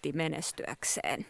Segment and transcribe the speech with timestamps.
[0.00, 1.26] reitti menestyäkseen.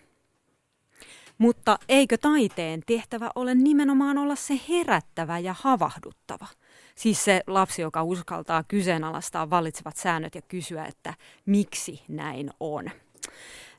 [1.39, 6.47] Mutta eikö taiteen tehtävä ole nimenomaan olla se herättävä ja havahduttava?
[6.95, 11.15] Siis se lapsi, joka uskaltaa kyseenalaistaa vallitsevat säännöt ja kysyä, että
[11.47, 12.91] miksi näin on.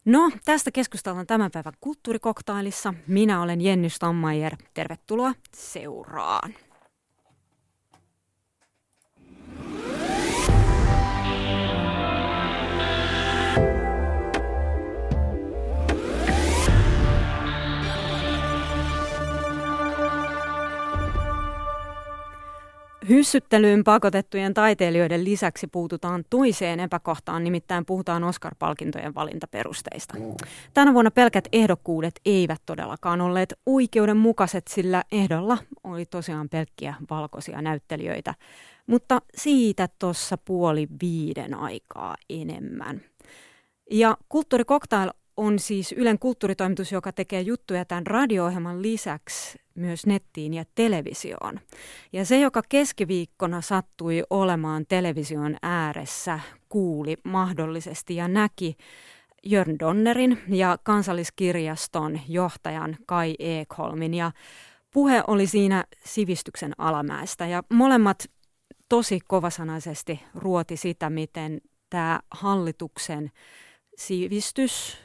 [0.06, 2.94] No, tästä keskustellaan tämän päivän kulttuurikoktailissa.
[3.08, 4.56] Minä olen Jenny Stammajer.
[4.74, 6.54] Tervetuloa seuraan.
[23.12, 30.14] Hyssyttelyyn pakotettujen taiteilijoiden lisäksi puututaan toiseen epäkohtaan, nimittäin puhutaan Oscar-palkintojen valintaperusteista.
[30.74, 38.36] Tänä vuonna pelkät ehdokkuudet eivät todellakaan olleet oikeudenmukaiset, sillä ehdolla oli tosiaan pelkkiä valkoisia näyttelijöitä,
[38.88, 43.02] mutta siitä tuossa puoli viiden aikaa enemmän.
[43.92, 50.66] Ja Kulttuurikoktail on siis Ylen kulttuuritoimitus, joka tekee juttuja tämän radio-ohjelman lisäksi myös nettiin ja
[50.76, 51.60] televisioon.
[52.14, 58.76] Ja se, joka keskiviikkona sattui olemaan television ääressä, kuuli mahdollisesti ja näki
[59.46, 64.14] Jörn Donnerin ja kansalliskirjaston johtajan Kai Ekholmin.
[64.14, 64.32] Ja
[64.94, 68.26] puhe oli siinä sivistyksen alamäestä ja molemmat
[68.90, 73.32] tosi kovasanaisesti ruoti sitä, miten tämä hallituksen
[73.98, 74.98] sivistys,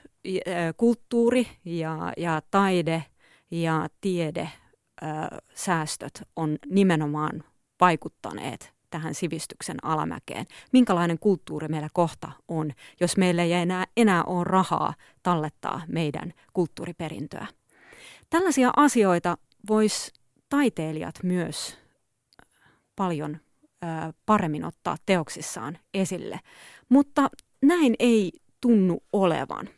[0.77, 3.05] kulttuuri ja, ja taide
[3.51, 4.49] ja tiede
[5.55, 7.45] säästöt on nimenomaan
[7.81, 10.47] vaikuttaneet tähän sivistyksen alamäkeen.
[10.73, 17.47] Minkälainen kulttuuri meillä kohta on, jos meillä ei enää, enää ole rahaa tallettaa meidän kulttuuriperintöä.
[18.31, 20.13] Tällaisia asioita vois
[20.49, 21.79] taiteilijat myös
[22.97, 23.39] paljon
[24.27, 26.41] paremmin ottaa teoksissaan esille,
[26.89, 27.31] mutta
[27.63, 29.69] näin ei tunnu olevan.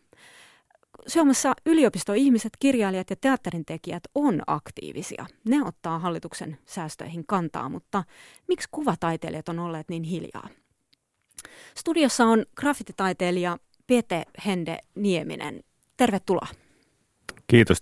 [1.07, 5.27] Suomessa yliopistoihmiset, kirjailijat ja teatterintekijät on aktiivisia.
[5.45, 8.05] Ne ottaa hallituksen säästöihin kantaa, mutta
[8.49, 10.49] miksi kuvataiteilijat on olleet niin hiljaa?
[11.75, 15.65] Studiossa on graffititaiteilija Pete Hende Nieminen.
[15.97, 16.47] Tervetuloa.
[17.47, 17.78] Kiitos.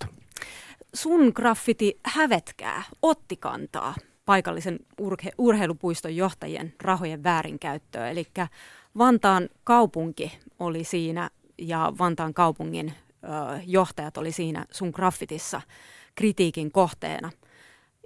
[0.95, 3.95] Sun graffiti Hävetkää otti kantaa
[4.27, 8.11] paikallisen urhe- urheilupuiston johtajien rahojen väärinkäyttöä.
[8.11, 8.27] Eli
[8.99, 12.93] Vantaan kaupunki oli siinä ja Vantaan kaupungin
[13.67, 15.61] johtajat oli siinä sun graffitissa
[16.15, 17.31] kritiikin kohteena.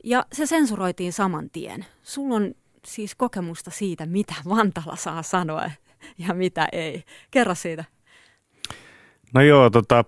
[0.05, 1.85] Ja se sensuroitiin saman tien.
[2.03, 2.55] Sulla on
[2.85, 5.71] siis kokemusta siitä, mitä Vantalla saa sanoa
[6.19, 7.05] ja mitä ei.
[7.31, 7.85] Kerro siitä.
[9.35, 10.05] No joo, tota,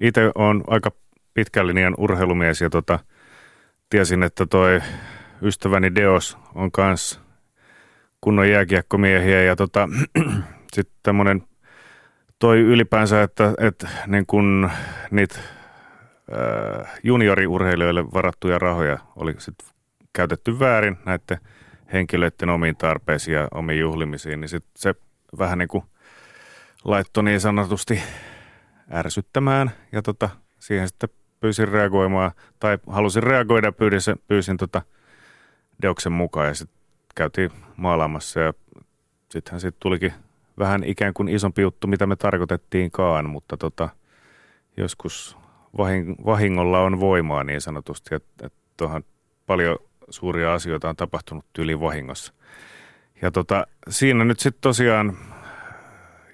[0.00, 0.90] itse olen aika
[1.34, 2.98] pitkällinen urheilumies ja tota,
[3.90, 4.80] tiesin, että toi
[5.42, 7.20] ystäväni Deos on kans
[8.20, 9.88] kunnon jääkiekkomiehiä ja tota,
[10.74, 11.42] sitten tämmöinen
[12.42, 14.70] toi ylipäänsä, että, että niin kun
[15.10, 19.54] niitä äh, junioriurheilijoille varattuja rahoja oli sit
[20.12, 21.38] käytetty väärin näiden
[21.92, 24.94] henkilöiden omiin tarpeisiin ja omiin juhlimisiin, niin sit se
[25.38, 25.84] vähän niin kuin
[26.84, 28.02] laittoi niin sanotusti
[28.92, 30.28] ärsyttämään ja tota,
[30.58, 31.08] siihen sitten
[31.40, 34.82] pyysin reagoimaan tai halusin reagoida ja pyysin, pyysin tota
[35.82, 36.78] Deoksen mukaan ja sitten
[37.14, 38.54] käytiin maalaamassa ja
[39.30, 40.12] sittenhän siitä tulikin
[40.62, 43.88] vähän ikään kuin isompi juttu, mitä me tarkoitettiinkaan, mutta tota,
[44.76, 45.38] joskus
[46.26, 49.02] vahingolla on voimaa niin sanotusti, että, että
[49.46, 49.78] paljon
[50.10, 52.32] suuria asioita on tapahtunut yli vahingossa.
[53.22, 55.16] Ja tota, siinä nyt sitten tosiaan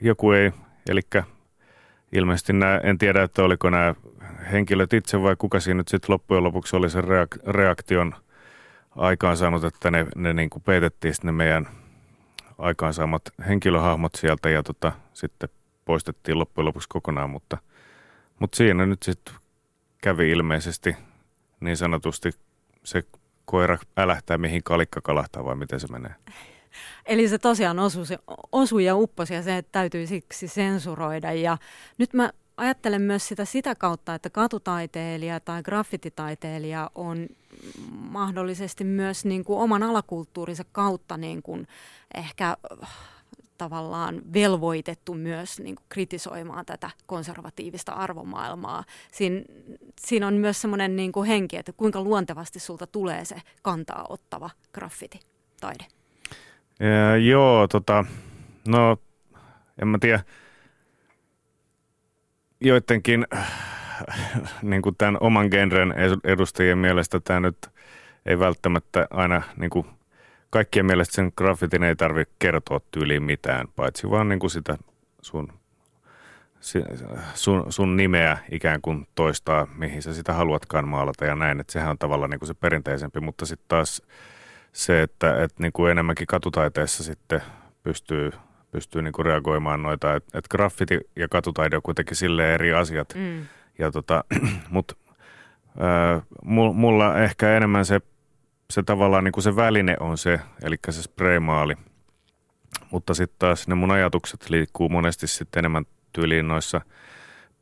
[0.01, 0.53] joku ei,
[0.89, 1.01] eli
[2.13, 3.95] ilmeisesti nämä, en tiedä, että oliko nämä
[4.53, 7.05] henkilöt itse vai kuka siinä nyt sitten loppujen lopuksi oli sen
[7.47, 8.15] reaktion
[8.97, 11.69] aikaan saanut, että ne, ne niin kuin peitettiin sitten meidän
[12.59, 15.49] aikaansaamat henkilöhahmot sieltä ja tota, sitten
[15.85, 17.59] poistettiin loppujen lopuksi kokonaan, mutta,
[18.39, 19.35] mutta siinä nyt sitten
[20.03, 20.97] kävi ilmeisesti
[21.61, 22.31] niin sanotusti
[22.85, 23.05] se
[23.45, 26.15] koira älähtää, mihin kalikka kalahtaa vai miten se menee.
[27.07, 28.05] Eli se tosiaan osui,
[28.53, 31.33] osui ja upposi ja se täytyy siksi sensuroida.
[31.33, 31.59] Ja
[31.99, 37.27] nyt mä ajattelen myös sitä sitä kautta, että katutaiteilija tai graffititaiteilija on
[37.93, 41.67] mahdollisesti myös niin kuin oman alakulttuurinsa kautta niin kuin
[42.15, 42.89] ehkä äh,
[43.59, 48.85] tavallaan velvoitettu myös niin kuin kritisoimaan tätä konservatiivista arvomaailmaa.
[49.13, 49.45] Siin,
[50.01, 54.51] siinä on myös semmoinen niin kuin henki, että kuinka luontevasti sulta tulee se kantaa ottava
[54.75, 55.85] graffiti-taide.
[56.81, 58.05] Ja, joo, tota,
[58.69, 58.97] no
[59.83, 60.21] en mä tiedä
[62.61, 63.27] joidenkin
[64.63, 65.95] niin kuin tämän oman genren
[66.25, 67.59] edustajien mielestä tämä nyt
[68.27, 69.87] ei välttämättä aina niin kuin
[70.51, 74.79] kaikkien mielestä sen graffitin ei tarvitse kertoa tyyliin mitään, paitsi vaan niin kuin sitä
[75.23, 75.53] sun
[77.35, 81.91] sun, sun nimeä ikään kuin toistaa, mihin sä sitä haluatkaan maalata ja näin, että sehän
[81.91, 84.03] on tavallaan niin kuin se perinteisempi, mutta sitten taas
[84.73, 87.43] se, että, että niin kuin enemmänkin katutaiteessa sitten
[87.83, 88.33] pystyy,
[88.71, 93.15] pystyy niin kuin reagoimaan noita, että, että graffiti ja katutaide on kuitenkin sille eri asiat,
[93.15, 93.47] mm.
[93.79, 94.25] ja tota,
[94.71, 94.95] mutta
[96.73, 98.01] mulla ehkä enemmän se,
[98.71, 101.75] se tavallaan niin kuin se väline on se, eli se spraymaali,
[102.91, 106.81] mutta sitten taas ne mun ajatukset liikkuu monesti sitten enemmän tyyliin noissa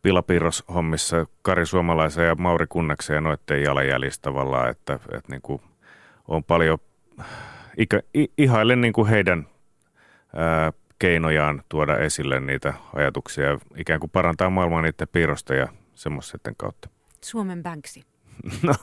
[0.03, 5.63] pilapiirroshommissa Kari Suomalaisen ja Mauri Kunnaksen ja noiden jalanjäljistä tavallaan, että, että niin kuin
[6.29, 6.79] on paljon,
[7.77, 8.03] ikä,
[8.39, 9.47] ihailen niin kuin heidän
[10.37, 16.89] ää, keinojaan tuoda esille niitä ajatuksia, ikään kuin parantaa maailmaa niiden piirrosta ja semmoisten kautta.
[17.25, 18.01] Suomen Banksy.
[18.63, 18.75] No,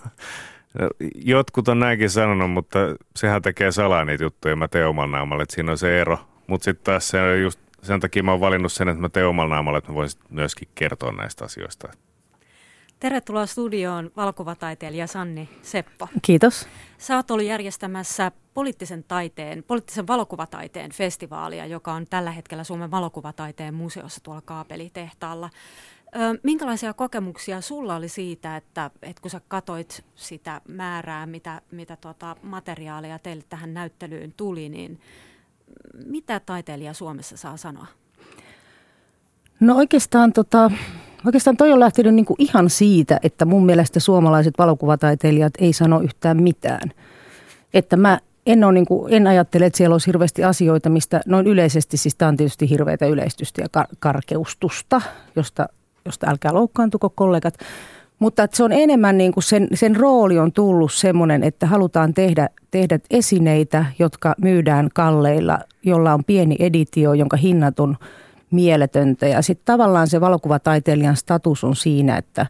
[1.15, 2.79] jotkut on näinkin sanonut, mutta
[3.15, 4.55] sehän tekee salaa niitä juttuja.
[4.55, 6.19] Mä teen omalla naamalla, että siinä on se ero.
[6.47, 9.27] Mutta sitten taas se on just sen takia mä oon valinnut sen, että mä teen
[9.27, 11.87] omalla naamalla, että mä voisin myöskin kertoa näistä asioista.
[12.99, 16.07] Tervetuloa studioon valokuvataiteilija Sanni Seppo.
[16.21, 16.67] Kiitos.
[16.97, 23.73] Sä oot ollut järjestämässä poliittisen taiteen, poliittisen valokuvataiteen festivaalia, joka on tällä hetkellä Suomen valokuvataiteen
[23.73, 25.49] museossa tuolla Kaapelitehtaalla.
[26.43, 32.35] Minkälaisia kokemuksia sulla oli siitä, että, että kun sä katoit sitä määrää, mitä, mitä tuota
[32.43, 34.99] materiaalia teille tähän näyttelyyn tuli, niin
[36.05, 37.87] mitä taiteilija Suomessa saa sanoa?
[39.59, 40.71] No oikeastaan, tota,
[41.25, 46.43] oikeastaan toi on lähtenyt niinku ihan siitä, että mun mielestä suomalaiset valokuvataiteilijat ei sano yhtään
[46.43, 46.91] mitään.
[47.73, 51.97] Että mä en, ole, niinku, en ajattele, että siellä olisi hirveästi asioita, mistä noin yleisesti,
[51.97, 55.01] siis tämä on tietysti hirveätä yleistystä ja kar- karkeustusta,
[55.35, 55.69] josta,
[56.05, 57.53] josta älkää loukkaantuko kollegat.
[58.19, 62.13] Mutta että se on enemmän niin kuin sen, sen rooli on tullut semmoinen, että halutaan
[62.13, 67.97] tehdä, tehdä esineitä, jotka myydään kalleilla, jolla on pieni editio, jonka hinnat on
[68.51, 69.27] mieletöntä.
[69.27, 72.45] Ja sitten tavallaan se valokuvataiteilijan status on siinä, että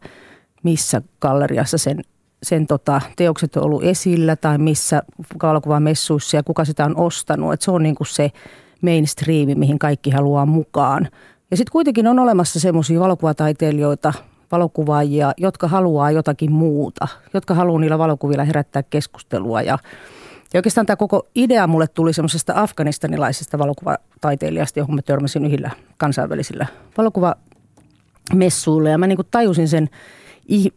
[0.63, 2.01] missä galleriassa sen,
[2.43, 5.03] sen tota, teokset on ollut esillä tai missä
[5.43, 7.53] valokuvamessuissa ja kuka sitä on ostanut.
[7.53, 8.31] Että se on niin kuin se
[8.81, 11.07] mainstream, mihin kaikki haluaa mukaan.
[11.51, 14.13] Ja sitten kuitenkin on olemassa semmoisia valokuvataiteilijoita,
[14.51, 19.61] valokuvaajia, jotka haluaa jotakin muuta, jotka haluaa niillä valokuvilla herättää keskustelua.
[19.61, 19.77] Ja,
[20.53, 26.67] ja oikeastaan tämä koko idea mulle tuli semmoisesta afganistanilaisesta valokuvataiteilijasta, johon mä törmäsin yhdellä kansainvälisillä
[26.97, 28.89] valokuvamessuilla.
[28.89, 29.89] Ja mä niin kuin tajusin sen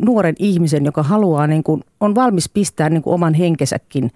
[0.03, 4.11] nuoren ihmisen, joka haluaa, niin kuin, on valmis pistää niin kuin oman henkesäkin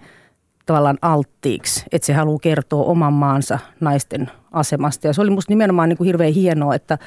[0.65, 5.07] tavallaan alttiiksi, että se haluaa kertoa oman maansa naisten asemasta.
[5.07, 6.97] Ja se oli musta nimenomaan niin kuin hirveän hienoa, että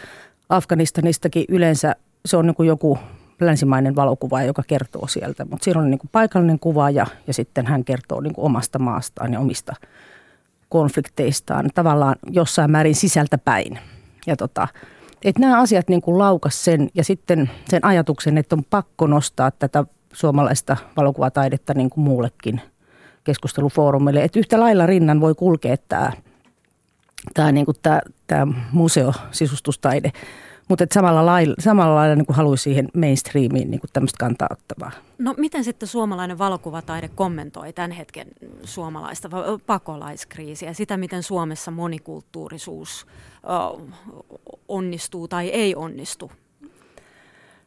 [0.49, 1.97] Afganistanistakin yleensä
[2.27, 2.99] se on niin kuin joku
[3.41, 5.45] länsimainen valokuva, joka kertoo sieltä.
[5.45, 9.33] Mutta siinä on niin kuin paikallinen kuvaaja ja sitten hän kertoo niin kuin omasta maastaan
[9.33, 9.75] ja omista
[10.69, 13.79] konflikteistaan tavallaan jossain määrin sisältä päin.
[14.27, 14.69] Ja tota,
[15.25, 19.51] että nämä asiat niin kuin laukas sen ja sitten sen ajatuksen, että on pakko nostaa
[19.51, 22.61] tätä suomalaista valokuvataidetta niin kuin muullekin
[23.25, 24.25] keskustelufoorumille.
[24.25, 26.13] Että yhtä lailla rinnan voi kulkea tämä,
[27.35, 30.13] tämä, niin kuin tämä, tämä museosisustustaide
[30.69, 34.91] mutta samalla lailla, samalla lailla niin kuin haluaisi siihen mainstreamiin niin kuin tämmöistä kantaa ottavaa.
[35.19, 38.27] No miten sitten suomalainen valokuvataide kommentoi tämän hetken
[38.65, 39.29] suomalaista
[39.67, 43.07] pakolaiskriisiä, sitä miten Suomessa monikulttuurisuus
[44.69, 46.33] onnistuu tai ei onnistu?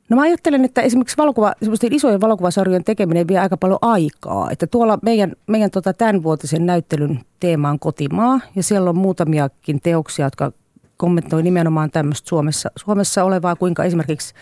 [0.10, 1.54] No mä ajattelen, että esimerkiksi valokuva,
[1.92, 4.52] isojen valokuvasarjojen tekeminen vie aika paljon aikaa.
[4.52, 10.26] Että tuolla meidän, meidän tota tämänvuotisen näyttelyn teema on kotimaa ja siellä on muutamiakin teoksia,
[10.26, 10.52] jotka
[10.98, 14.34] kommentoi nimenomaan tämmöistä Suomessa, Suomessa olevaa, kuinka esimerkiksi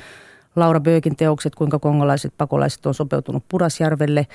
[0.55, 4.27] Laura Böökin teokset, kuinka kongolaiset pakolaiset on sopeutunut Purasjärvelle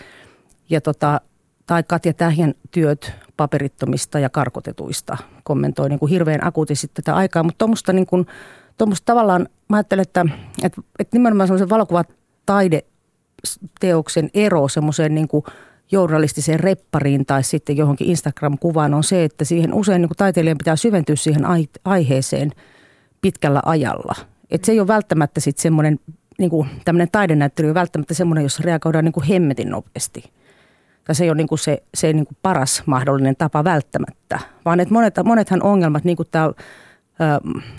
[0.70, 1.20] ja tota,
[1.66, 7.58] tai Katja Tähjän työt paperittomista ja karkotetuista kommentoi niin kuin hirveän akuutisesti tätä aikaa, mutta
[7.58, 8.26] tuommoista niin kuin,
[9.04, 10.26] tavallaan, mä ajattelen, että,
[10.62, 15.44] että, että nimenomaan semmoisen valokuvataideteoksen ero semmoiseen niin kuin–
[15.92, 20.76] journalistiseen reppariin tai sitten johonkin Instagram-kuvaan on se, että siihen usein niin kuin taiteilijan pitää
[20.76, 21.42] syventyä siihen
[21.84, 22.52] aiheeseen
[23.20, 24.14] pitkällä ajalla.
[24.50, 26.00] Että se ei ole välttämättä sitten semmoinen,
[26.38, 30.24] niin kuin tämmöinen taidenäyttely on välttämättä semmoinen, jossa reagoidaan niin kuin hemmetin nopeasti.
[31.10, 34.80] Tai se ei ole niin kuin se, se niin kuin paras mahdollinen tapa välttämättä, vaan
[34.80, 36.50] että monet, monethan ongelmat, niin kuin tämä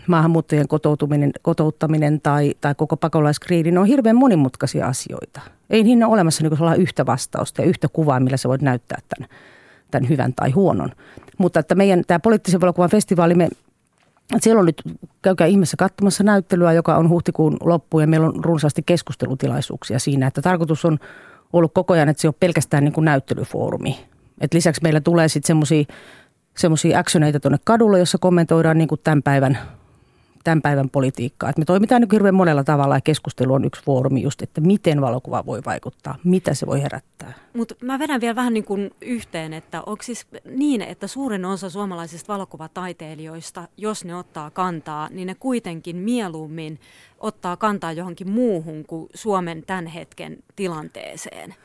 [0.08, 5.42] maahanmuuttajien kotoutuminen, kotouttaminen tai, tai koko pakolaiskriisi, ne on hirveän monimutkaisia asioita.
[5.70, 9.30] Ei niihin ole olemassa niin yhtä vastausta ja yhtä kuvaa, millä sä voit näyttää tämän,
[9.92, 10.92] tämän hyvän tai huonon.
[11.38, 13.50] Mutta että meidän tämä poliittisen valokuvan festivaali, me,
[14.40, 14.82] siellä on nyt,
[15.22, 20.42] käykää ihmeessä katsomassa näyttelyä, joka on huhtikuun loppu ja meillä on runsaasti keskustelutilaisuuksia siinä, että
[20.42, 20.98] tarkoitus on
[21.53, 24.05] ollut koko ajan, että se on pelkästään niin kuin näyttelyfoorumi.
[24.41, 25.58] Et lisäksi meillä tulee sitten
[26.58, 29.58] semmoisia actioneita tuonne kadulle, jossa kommentoidaan niin kuin tämän päivän
[30.44, 31.50] tämän päivän politiikkaa.
[31.50, 35.02] Että me toimitaan nyt hirveän monella tavalla ja keskustelu on yksi foorumi just, että miten
[35.02, 37.34] valokuva voi vaikuttaa, mitä se voi herättää.
[37.54, 41.70] Mutta mä vedän vielä vähän niin kuin yhteen, että onko siis niin, että suurin osa
[41.70, 46.80] suomalaisista valokuvataiteilijoista, jos ne ottaa kantaa, niin ne kuitenkin mieluummin
[47.20, 51.56] ottaa kantaa johonkin muuhun kuin Suomen tämän hetken tilanteeseen,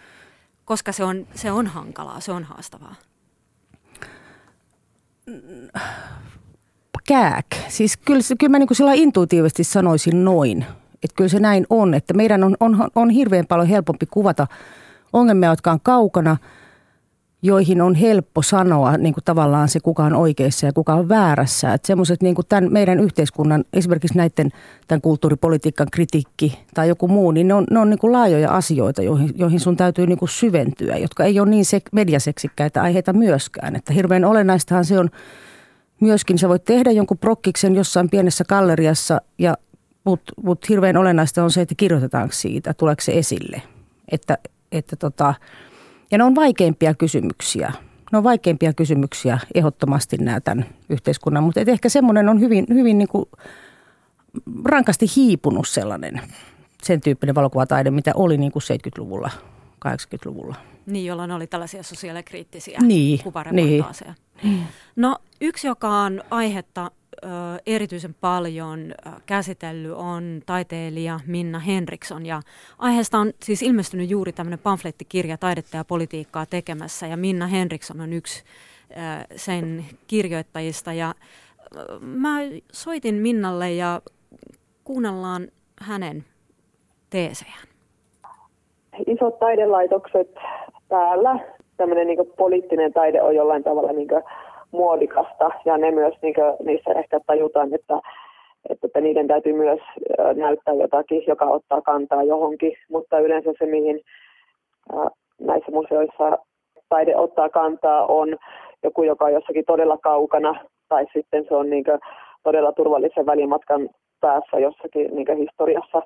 [0.64, 2.94] koska se on, se on hankalaa, se on haastavaa
[7.06, 7.46] kääk.
[7.68, 10.64] Siis kyllä, kyllä mä niin kuin sillä intuitiivisesti sanoisin noin.
[11.02, 14.46] Että kyllä se näin on, että meidän on, on, on hirveän paljon helpompi kuvata
[15.12, 16.36] ongelmia, jotka on kaukana,
[17.42, 21.74] joihin on helppo sanoa niin kuin tavallaan se, kuka on oikeassa ja kuka on väärässä.
[21.74, 24.50] Että semmoiset niin kuin tämän meidän yhteiskunnan, esimerkiksi näiden
[24.88, 29.02] tämän kulttuuripolitiikan kritiikki tai joku muu, niin ne on, ne on niin kuin laajoja asioita,
[29.02, 33.76] joihin, joihin sun täytyy niin kuin syventyä, jotka ei ole niin se, mediaseksikkäitä aiheita myöskään.
[33.76, 35.10] Että hirveän olennaistahan se on
[36.00, 39.56] myöskin sä voit tehdä jonkun prokkiksen jossain pienessä galleriassa, ja,
[40.04, 43.62] mutta mut hirveän olennaista on se, että kirjoitetaanko siitä, tuleeko se esille.
[44.12, 44.38] Että,
[44.72, 45.34] että tota,
[46.10, 47.72] ja ne on vaikeimpia kysymyksiä.
[48.12, 52.98] Ne on vaikeimpia kysymyksiä ehdottomasti nämä tämän yhteiskunnan, mutta et ehkä semmoinen on hyvin, hyvin
[52.98, 53.24] niin kuin
[54.64, 56.20] rankasti hiipunut sellainen,
[56.82, 59.30] sen tyyppinen valokuvataide, mitä oli niin kuin 70-luvulla,
[59.88, 60.54] 80-luvulla.
[60.86, 64.14] Niin, jolloin oli tällaisia sosiaalikriittisiä niin, kuvareportaaseja.
[64.42, 64.62] Niin.
[64.96, 66.90] No yksi, joka on aihetta
[67.24, 67.28] ö,
[67.66, 72.26] erityisen paljon ö, käsitellyt, on taiteilija Minna Henriksson.
[72.26, 72.42] Ja
[72.78, 77.06] aiheesta on siis ilmestynyt juuri tämmöinen pamflettikirja Taidetta ja politiikkaa tekemässä.
[77.06, 78.44] Ja Minna Henriksson on yksi
[78.90, 78.94] ö,
[79.36, 80.92] sen kirjoittajista.
[80.92, 81.14] Ja
[81.76, 82.38] ö, mä
[82.72, 84.02] soitin Minnalle ja
[84.84, 85.48] kuunnellaan
[85.80, 86.24] hänen
[87.10, 87.68] teesejään.
[89.06, 90.34] Isot taidelaitokset
[90.88, 91.38] täällä.
[91.76, 94.08] Tämmöinen niin poliittinen taide on jollain tavalla niin
[94.70, 98.00] muodikasta ja ne myös niin kuin, niissä ehkä tajutaan, että,
[98.70, 99.80] että, että niiden täytyy myös
[100.34, 104.00] näyttää jotakin, joka ottaa kantaa johonkin, mutta yleensä se, mihin
[105.40, 106.38] näissä museoissa
[106.88, 108.36] taide ottaa kantaa, on
[108.82, 111.84] joku, joka on jossakin todella kaukana, tai sitten se on niin
[112.42, 113.88] todella turvallisen välimatkan
[114.20, 116.02] päässä jossakin niin historiassa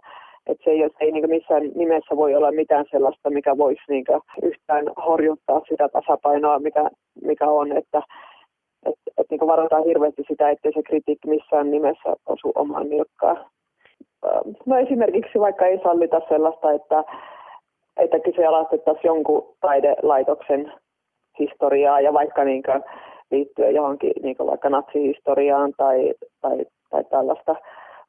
[0.46, 4.04] että se ei, se ei niin missään nimessä voi olla mitään sellaista, mikä voisi niin
[4.42, 6.90] yhtään horjuttaa sitä tasapainoa, mikä,
[7.24, 8.02] mikä on, että
[8.86, 13.44] et, et niin varoitaan hirveästi sitä, ettei se kritiikki missään nimessä osu omaan nilkkaan.
[14.66, 17.04] No esimerkiksi vaikka ei sallita sellaista, että,
[17.96, 20.72] että kyseenalaistettaisiin jonkun taidelaitoksen
[21.38, 22.62] historiaa ja vaikka niin
[23.30, 27.56] liittyen johonkin niin vaikka natsihistoriaan tai, tai, tai tällaista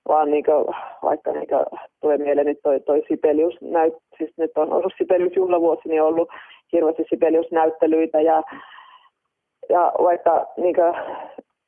[0.08, 0.66] vaan niin kuin,
[1.04, 1.66] vaikka niin kuin,
[2.02, 6.08] tulee mieleen nyt toi, toi Sibelius, näyt, siis nyt on ollut Sibelius juhlavuosi, niin on
[6.08, 6.30] ollut
[6.74, 8.44] hirveästi Sibelius-näyttelyitä ja,
[9.70, 10.94] ja vaikka niin kuin,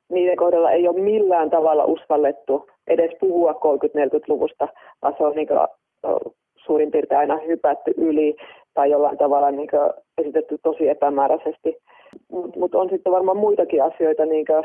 [0.10, 4.68] niiden kohdalla ei ole millään tavalla uskallettu edes puhua 30-40-luvusta,
[5.02, 5.60] vaan se on niin kuin,
[6.66, 8.36] suurin piirtein aina hypätty yli
[8.74, 11.78] tai jollain tavalla niin kuin, esitetty tosi epämääräisesti.
[12.32, 14.63] Mutta mut on sitten varmaan muitakin asioita, niin kuin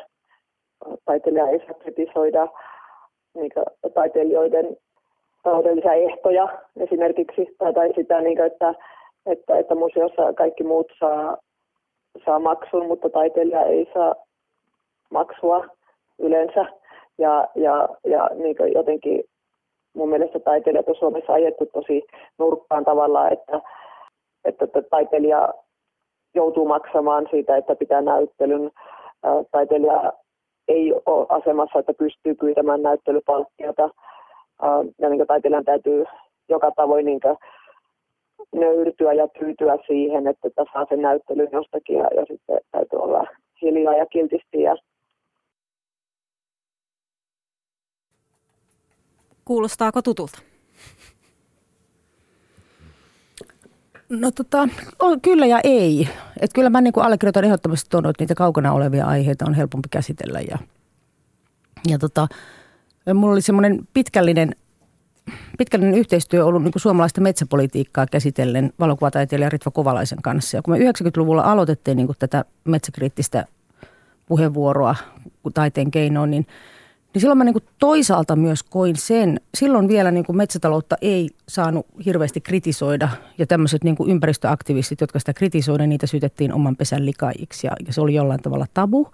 [1.05, 2.49] taiteilija ei saa kritisoida
[3.39, 4.77] niin kuin, taiteilijoiden
[5.43, 8.75] taloudellisia ehtoja esimerkiksi, tai, tai sitä, niin kuin, että,
[9.27, 11.37] että, että museossa kaikki muut saa,
[12.25, 14.15] saa maksun, mutta taiteilija ei saa
[15.11, 15.65] maksua
[16.19, 16.65] yleensä.
[17.19, 19.25] Ja, ja, ja niin kuin jotenkin
[19.95, 22.03] mun mielestä taiteilijat on Suomessa ajettu tosi
[22.39, 23.61] nurkkaan tavalla, että,
[24.45, 25.55] että, että taiteilija
[26.35, 28.71] joutuu maksamaan siitä, että pitää näyttelyn.
[29.51, 30.13] Taiteilija
[30.69, 33.91] ei ole asemassa, että pystyy pyytämään näyttelypalkkiota.
[34.99, 36.05] Ja niin taiteilijan täytyy
[36.49, 37.21] joka tavoin niin
[38.55, 43.27] nöyrtyä ja tyytyä siihen, että saa sen näyttelyn jostakin ja, ja sitten täytyy olla
[43.63, 44.63] hiljaa ja kiltisti.
[44.63, 44.77] Ja...
[49.45, 50.39] Kuulostaako tutulta?
[54.09, 56.09] No tota, on, kyllä ja ei.
[56.41, 60.41] Et kyllä mä niin allekirjoitan ehdottomasti tuon, että niitä kaukana olevia aiheita on helpompi käsitellä.
[60.41, 60.59] Ja,
[61.89, 62.29] ja tota,
[63.15, 64.57] mulla oli semmoinen pitkällinen,
[65.59, 70.57] pitkällinen yhteistyö ollut niin suomalaista metsäpolitiikkaa käsitellen valokuvataiteilija Ritva Kovalaisen kanssa.
[70.57, 73.47] Ja kun me 90-luvulla aloitettiin niin tätä metsäkriittistä
[74.27, 74.97] puheenvuoroa
[75.55, 76.47] taiteen keinoin, niin–
[77.15, 81.29] niin silloin mä niin kuin toisaalta myös koin sen, silloin vielä niin kuin metsätaloutta ei
[81.49, 87.07] saanut hirveästi kritisoida ja tämmöiset niin kuin ympäristöaktivistit, jotka sitä kritisoivat, niitä syytettiin oman pesän
[87.07, 89.09] likaajiksi ja, ja se oli jollain tavalla tabu.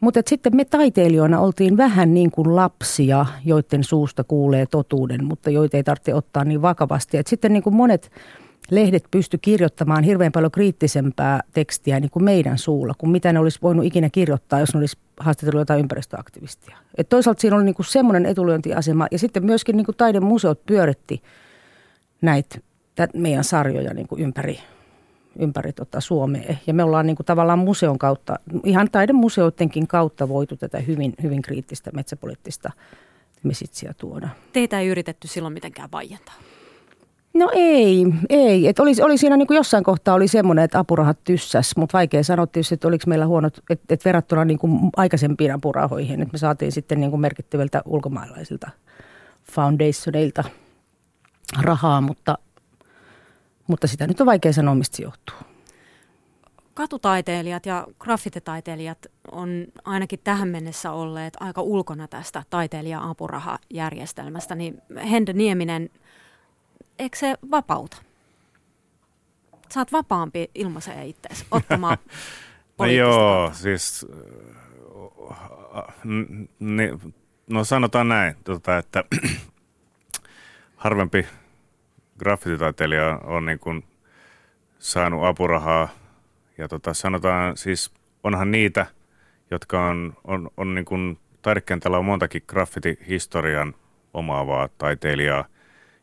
[0.00, 5.76] Mutta sitten me taiteilijoina oltiin vähän niin kuin lapsia, joiden suusta kuulee totuuden, mutta joita
[5.76, 7.18] ei tarvitse ottaa niin vakavasti.
[7.18, 8.10] Et sitten niin kuin monet
[8.70, 13.58] lehdet pysty kirjoittamaan hirveän paljon kriittisempää tekstiä niin kuin meidän suulla, kuin mitä ne olisi
[13.62, 16.76] voinut ikinä kirjoittaa, jos ne olisi haastatellut jotain ympäristöaktivistia.
[16.98, 21.22] Et toisaalta siinä oli niin semmoinen etulyöntiasema ja sitten myöskin niin kuin taidemuseot pyöritti
[22.22, 22.58] näitä
[23.14, 24.58] meidän sarjoja niin kuin ympäri,
[25.38, 26.54] ympäri tota Suomea.
[26.66, 31.42] Ja me ollaan niin kuin tavallaan museon kautta, ihan taidemuseoidenkin kautta voitu tätä hyvin, hyvin
[31.42, 32.70] kriittistä metsäpoliittista
[33.42, 34.28] mesitsiä tuoda.
[34.52, 36.34] Teitä ei yritetty silloin mitenkään vaientaa?
[37.34, 38.68] No ei, ei.
[38.68, 42.24] Et oli, oli siinä niin kuin jossain kohtaa oli semmoinen, että apurahat tyssäs, mutta vaikea
[42.24, 46.38] sanoa tietysti, että oliko meillä huonot, että, että verrattuna niin kuin aikaisempiin apurahoihin, että me
[46.38, 48.70] saatiin sitten niin kuin merkittäviltä ulkomaalaisilta
[49.52, 50.44] foundationeilta
[51.60, 52.38] rahaa, mutta,
[53.66, 55.36] mutta sitä nyt on vaikea sanoa, mistä se johtuu.
[56.74, 58.98] Katutaiteilijat ja graffititaiteilijat
[59.32, 59.48] on
[59.84, 65.90] ainakin tähän mennessä olleet aika ulkona tästä taiteilija-apurahajärjestelmästä, niin Hende Nieminen–
[67.00, 67.96] eikö se vapauta?
[69.68, 71.98] Saat vapaampi ilmaiseen itseäsi ottamaan
[72.78, 74.06] No joo, siis
[77.50, 79.04] no sanotaan näin, tota, että
[80.76, 81.26] harvempi
[82.18, 83.84] graffititaiteilija on niin kuin
[84.78, 85.88] saanut apurahaa.
[86.58, 87.92] Ja tota, sanotaan siis,
[88.24, 88.86] onhan niitä,
[89.50, 93.74] jotka on, on, on niin kuin, taidekentällä on montakin graffitihistorian
[94.14, 95.44] omaavaa taiteilijaa–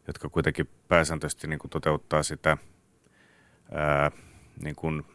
[0.07, 2.57] jotka kuitenkin pääsääntöisesti niin kuin toteuttaa sitä,
[3.71, 4.11] ää,
[4.63, 5.05] niin kuin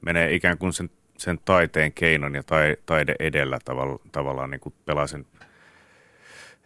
[0.00, 4.74] menee ikään kuin sen, sen taiteen keinon ja tai, taide edellä tavalla, tavallaan niin kuin
[4.84, 5.26] pelaa sen,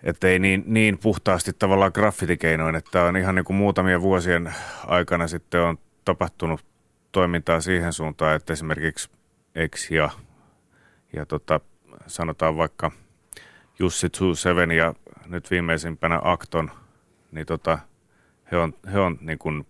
[0.03, 4.55] että ei niin, niin puhtaasti tavallaan graffitikeinoin, että on ihan niin kuin muutamien vuosien
[4.87, 6.65] aikana sitten on tapahtunut
[7.13, 9.11] toimintaa siihen suuntaan, että esimerkiksi
[9.75, 10.11] X ja,
[11.17, 11.61] ja tota,
[12.07, 12.91] sanotaan vaikka
[13.79, 14.95] Jussi 27 ja
[15.27, 16.71] nyt viimeisimpänä Akton–
[17.33, 17.79] niin tota,
[18.53, 19.67] he on, he on niin kuin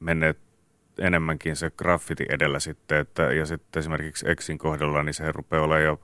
[0.00, 0.38] menneet
[0.98, 5.84] enemmänkin se graffiti edellä sitten, että, ja sitten esimerkiksi Exin kohdalla, niin se rupeaa olemaan
[5.84, 6.00] jo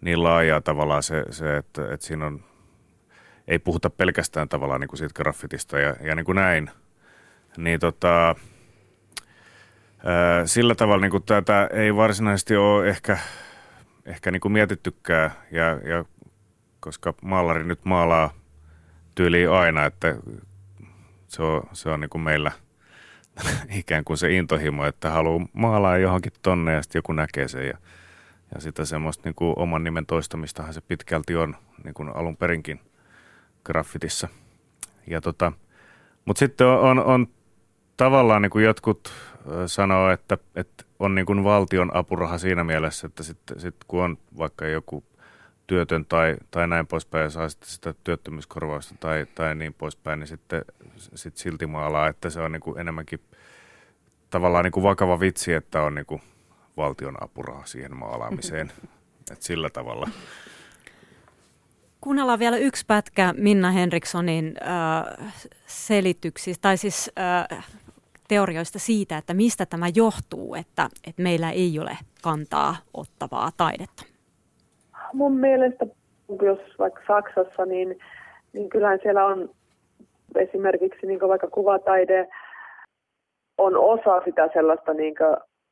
[0.00, 2.44] niin laajaa tavallaan se, se että, että siinä on,
[3.48, 6.70] ei puhuta pelkästään tavallaan niin kuin siitä graffitista ja, ja niin kuin näin,
[7.56, 8.34] niin tota,
[10.44, 13.18] sillä tavalla niin kuin tätä ei varsinaisesti ole ehkä,
[14.06, 16.04] ehkä niin kuin mietittykään, ja, ja
[16.80, 18.39] koska maalari nyt maalaa
[19.14, 20.16] tyyliin aina, että
[21.28, 22.52] se on, se on niin kuin meillä
[23.78, 27.78] ikään kuin se intohimo, että haluaa maalaa johonkin tonne ja sitten joku näkee sen ja,
[28.54, 32.80] ja sitä semmoista niin kuin oman nimen toistamistahan se pitkälti on niin kuin alun perinkin
[33.64, 34.28] graffitissa.
[35.06, 35.52] Ja tota,
[36.24, 37.26] mutta sitten on, on, on
[37.96, 39.12] tavallaan niin kuin jotkut
[39.66, 44.18] sanoo, että, että on niin kuin valtion apuraha siinä mielessä, että sitten sit kun on
[44.38, 45.04] vaikka joku
[45.70, 50.26] työtön tai, tai näin poispäin ja saa sitten sitä työttömyyskorvausta tai, tai niin poispäin, niin
[50.26, 50.64] sitten
[50.96, 53.20] sit silti maalaa, että se on niin kuin enemmänkin
[54.30, 56.22] tavallaan niin kuin vakava vitsi, että on niin kuin
[56.76, 58.72] valtion apuraha siihen maalaamiseen.
[59.32, 60.10] että sillä tavalla.
[62.00, 65.32] Kuunnellaan vielä yksi pätkä Minna Henrikssonin äh,
[65.66, 67.10] selityksistä, tai siis
[67.50, 67.64] äh,
[68.28, 74.09] teorioista siitä, että mistä tämä johtuu, että, että meillä ei ole kantaa ottavaa taidetta
[75.12, 75.86] mun mielestä,
[76.42, 77.98] jos vaikka Saksassa, niin,
[78.52, 79.50] niin kyllähän siellä on
[80.36, 82.28] esimerkiksi niin vaikka kuvataide
[83.58, 85.14] on osa sitä sellaista niin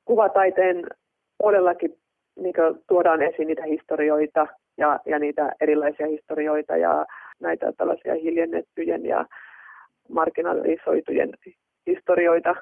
[0.05, 0.87] kuvataiteen
[1.38, 1.98] puolellakin
[2.37, 2.55] niin
[2.88, 4.46] tuodaan esiin niitä historioita
[4.79, 7.07] ja, ja niitä erilaisia historioita ja
[7.40, 9.27] näitä tällaisia hiljennettyjen ja
[10.09, 11.31] marginalisoitujen
[11.87, 12.55] historioita.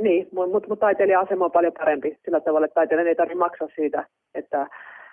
[0.00, 3.68] Niin, mutta mut taiteilijan asema on paljon parempi sillä tavalla, että taiteilijan ei tarvitse maksaa
[3.74, 4.66] siitä, että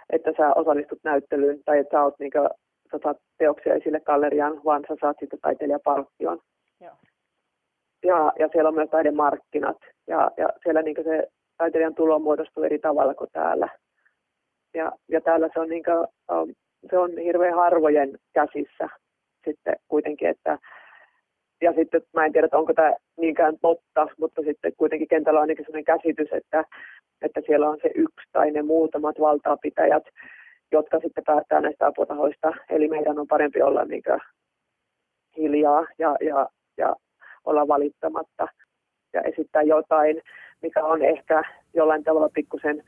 [0.09, 2.49] että sä osallistut näyttelyyn tai että sä, oot, niin kuin,
[2.91, 6.39] sä saat teoksia esille galleriaan, vaan sä saat sitten taiteilijapalkkion.
[6.81, 6.95] Joo.
[8.03, 12.79] Ja, ja siellä on myös taidemarkkinat ja, ja siellä niin se taiteilijan tulo muodostuu eri
[12.79, 13.69] tavalla kuin täällä.
[14.73, 16.53] Ja, ja täällä se on, niin kuin, um,
[16.89, 18.89] se on hirveän harvojen käsissä
[19.45, 20.57] sitten kuitenkin, että
[21.61, 25.41] ja sitten mä en tiedä, että onko tämä niinkään totta, mutta sitten kuitenkin kentällä on
[25.41, 26.63] ainakin sellainen käsitys, että
[27.23, 30.03] että siellä on se yksi tai ne muutamat valtaapitäjät,
[30.71, 32.51] jotka sitten päättää näistä apurahoista.
[32.69, 34.03] Eli meidän on parempi olla niin
[35.37, 36.95] hiljaa ja, ja, ja
[37.45, 38.47] olla valittamatta
[39.13, 40.21] ja esittää jotain,
[40.61, 42.83] mikä on ehkä jollain tavalla pikkusen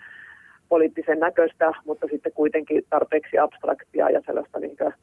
[0.69, 4.93] poliittisen näköistä, mutta sitten kuitenkin tarpeeksi abstraktia ja sellaista niin kuin,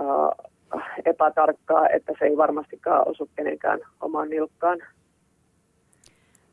[0.00, 0.48] uh,
[1.04, 4.78] epätarkkaa, että se ei varmastikaan osu kenenkään omaan nilkkaan.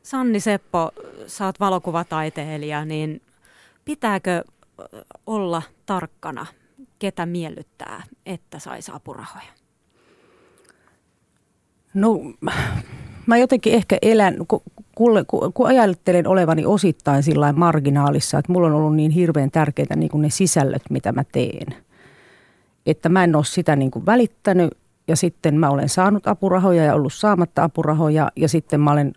[0.06, 0.90] Sanni Seppo,
[1.26, 3.22] sä oot valokuvataiteilija, niin
[3.84, 4.44] pitääkö
[5.26, 6.46] olla tarkkana,
[6.98, 9.52] ketä miellyttää, että saisi apurahoja?
[11.94, 12.20] No
[13.26, 14.60] mä jotenkin ehkä elän, kun,
[14.94, 20.10] kun, kun ajattelen olevani osittain sillä marginaalissa, että mulla on ollut niin hirveän tärkeitä niin
[20.10, 21.74] kuin ne sisällöt, mitä mä teen.
[22.86, 26.94] Että mä en ole sitä niin kuin välittänyt ja sitten mä olen saanut apurahoja ja
[26.94, 29.12] ollut saamatta apurahoja ja sitten mä olen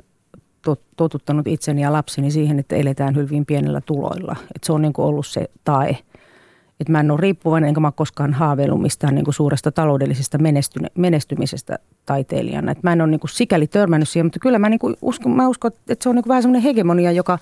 [0.97, 4.35] totuttanut itseni ja lapseni siihen, että eletään hyvin pienellä tuloilla.
[4.55, 5.97] Että se on niin kuin ollut se tae.
[6.79, 10.37] Että mä en ole riippuvainen, enkä mä koskaan haaveillut mistään niin kuin suuresta taloudellisesta
[10.95, 12.71] menestymisestä taiteilijana.
[12.71, 15.31] Että mä en ole niin kuin sikäli törmännyt siihen, mutta kyllä mä, niin kuin uskon,
[15.31, 17.39] mä uskon, että se on niin kuin vähän semmoinen hegemonia, joka,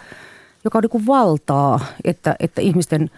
[0.63, 3.09] joka on niin kuin valtaa, että, että ihmisten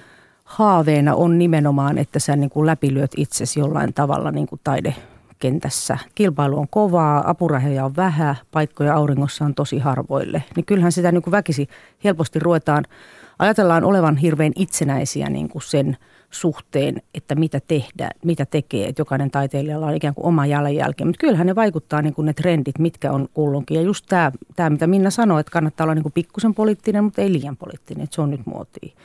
[0.44, 4.96] haaveena on nimenomaan, että sä niin kuin läpilyöt itsesi jollain tavalla niin kuin taide
[5.40, 5.98] kentässä.
[6.16, 10.44] Kilpailu on kovaa, apurahoja on vähän, paikkoja auringossa on tosi harvoille.
[10.56, 11.68] Niin kyllähän sitä niin kuin väkisi
[12.04, 12.86] helposti ruvetaan,
[13.40, 15.98] ajatellaan olevan hirveän itsenäisiä niin kuin sen
[16.32, 18.88] suhteen, että mitä tehdään, mitä tekee.
[18.88, 21.06] Että jokainen taiteilijalla on ikään kuin oma jalanjälki.
[21.06, 23.76] Mutta kyllähän ne vaikuttaa niin kuin ne trendit, mitkä on kulloinkin.
[23.76, 27.22] Ja just tämä, tämä mitä Minna sanoi, että kannattaa olla niin kuin pikkusen poliittinen, mutta
[27.22, 28.04] ei liian poliittinen.
[28.04, 28.96] Että se on nyt muotia.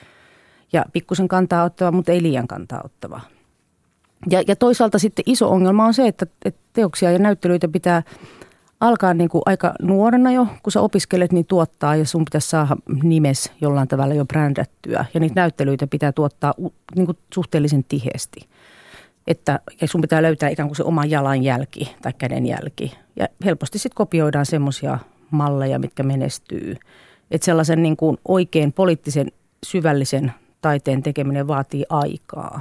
[0.72, 3.20] Ja pikkusen kantaa ottava, mutta ei liian kantaa ottava.
[4.30, 8.02] Ja, ja toisaalta sitten iso ongelma on se, että, että teoksia ja näyttelyitä pitää
[8.80, 12.76] alkaa niin kuin aika nuorena jo, kun sä opiskelet, niin tuottaa ja sun pitäisi saada
[13.02, 15.04] nimes jollain tavalla jo brändättyä.
[15.14, 16.54] Ja niitä näyttelyitä pitää tuottaa
[16.96, 18.40] niin kuin suhteellisen tiheesti.
[19.26, 22.94] Että, ja sun pitää löytää ikään kuin se oma jalanjälki tai kädenjälki.
[23.16, 24.98] Ja helposti sitten kopioidaan semmoisia
[25.30, 26.76] malleja, mitkä menestyy.
[27.30, 29.32] Että sellaisen niin kuin oikein poliittisen
[29.66, 32.60] syvällisen taiteen tekeminen vaatii aikaa.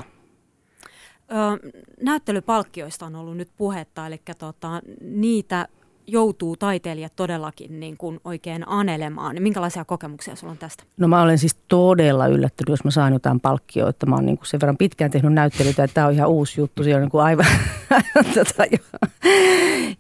[2.01, 5.67] Näyttelypalkkioista on ollut nyt puhetta, eli tota, niitä
[6.07, 9.35] joutuu taiteilijat todellakin niin kuin oikein anelemaan.
[9.39, 10.83] Minkälaisia kokemuksia sulla on tästä?
[10.97, 14.05] No mä olen siis todella yllättynyt, jos mä saan jotain palkkioita.
[14.05, 16.83] Mä oon niin kuin sen verran pitkään tehnyt näyttelyitä, että tämä on ihan uusi juttu.
[16.83, 17.45] Se on niin kuin aivan
[18.33, 19.09] tota, jo,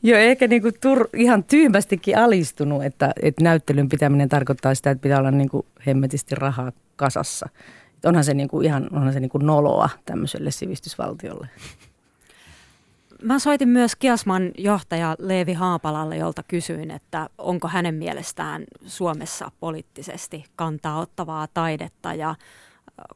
[0.03, 5.01] jo ehkä niin kuin tur, ihan tyhmästikin alistunut, että, että näyttelyn pitäminen tarkoittaa sitä, että
[5.01, 7.49] pitää olla niin kuin hemmetisti rahaa kasassa
[8.05, 11.47] onhan se, niin kuin ihan, onhan se niin kuin noloa tämmöiselle sivistysvaltiolle.
[13.23, 20.43] Mä soitin myös Kiasman johtaja Leevi Haapalalle, jolta kysyin, että onko hänen mielestään Suomessa poliittisesti
[20.55, 22.35] kantaa ottavaa taidetta ja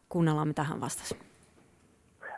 [0.09, 1.15] kuunnellaan mitä hän vastasi.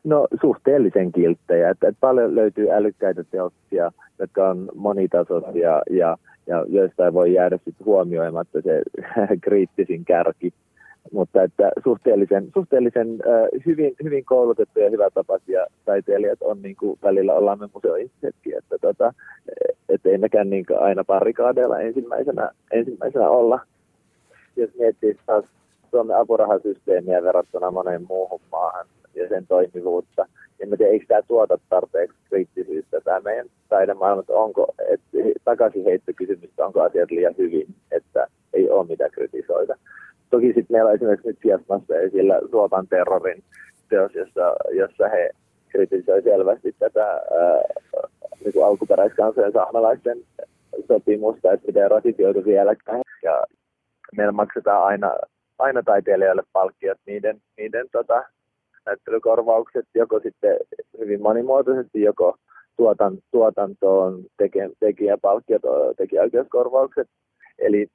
[0.03, 7.13] No suhteellisen kilttejä, että, että paljon löytyy älykkäitä teoksia, jotka on monitasoisia ja, ja joista
[7.13, 8.81] voi jäädä sitten huomioimatta se
[9.43, 10.53] kriittisin kärki
[11.11, 17.33] mutta että suhteellisen, suhteellisen äh, hyvin, hyvin koulutettuja ja hyvätapaisia taiteilijat on niin kuin välillä
[17.33, 19.13] ollaan me museoihmisetkin, että tota,
[19.89, 23.59] et ei mekään niin aina parikaadeilla ensimmäisenä, ensimmäisenä olla.
[24.55, 25.45] Jos miettii taas
[25.91, 30.25] Suomen apurahasysteemiä verrattuna moneen muuhun maahan ja sen toimivuutta,
[30.59, 35.83] niin mä tiedän, eikö tämä tuota tarpeeksi kriittisyyttä tämä meidän taidemaailma, että onko, että takaisin
[35.83, 39.75] heittokysymystä, onko asiat liian hyvin, että ei ole mitä kritisoida.
[40.29, 43.43] Toki sitten meillä on esimerkiksi nyt Fiasmassa esillä Ruotan terrorin
[43.89, 45.29] teos, jossa, jossa he
[45.69, 47.61] kritisoivat selvästi tätä ää,
[48.45, 50.17] niin alkuperäiskansojen saamelaisten
[50.87, 53.01] sopimusta, että miten ratifioitu vieläkään.
[53.23, 53.43] Ja
[54.17, 55.11] meillä maksetaan aina,
[55.59, 58.23] aina taiteilijoille palkkiot niiden, niiden tota,
[58.85, 60.57] näyttelykorvaukset, joko sitten
[60.99, 62.35] hyvin monimuotoisesti, joko
[62.77, 64.23] tuotan, tuotantoon,
[64.79, 65.61] tekijäpalkkiot,
[65.97, 67.07] tekijäoikeuskorvaukset.
[67.59, 67.87] Eli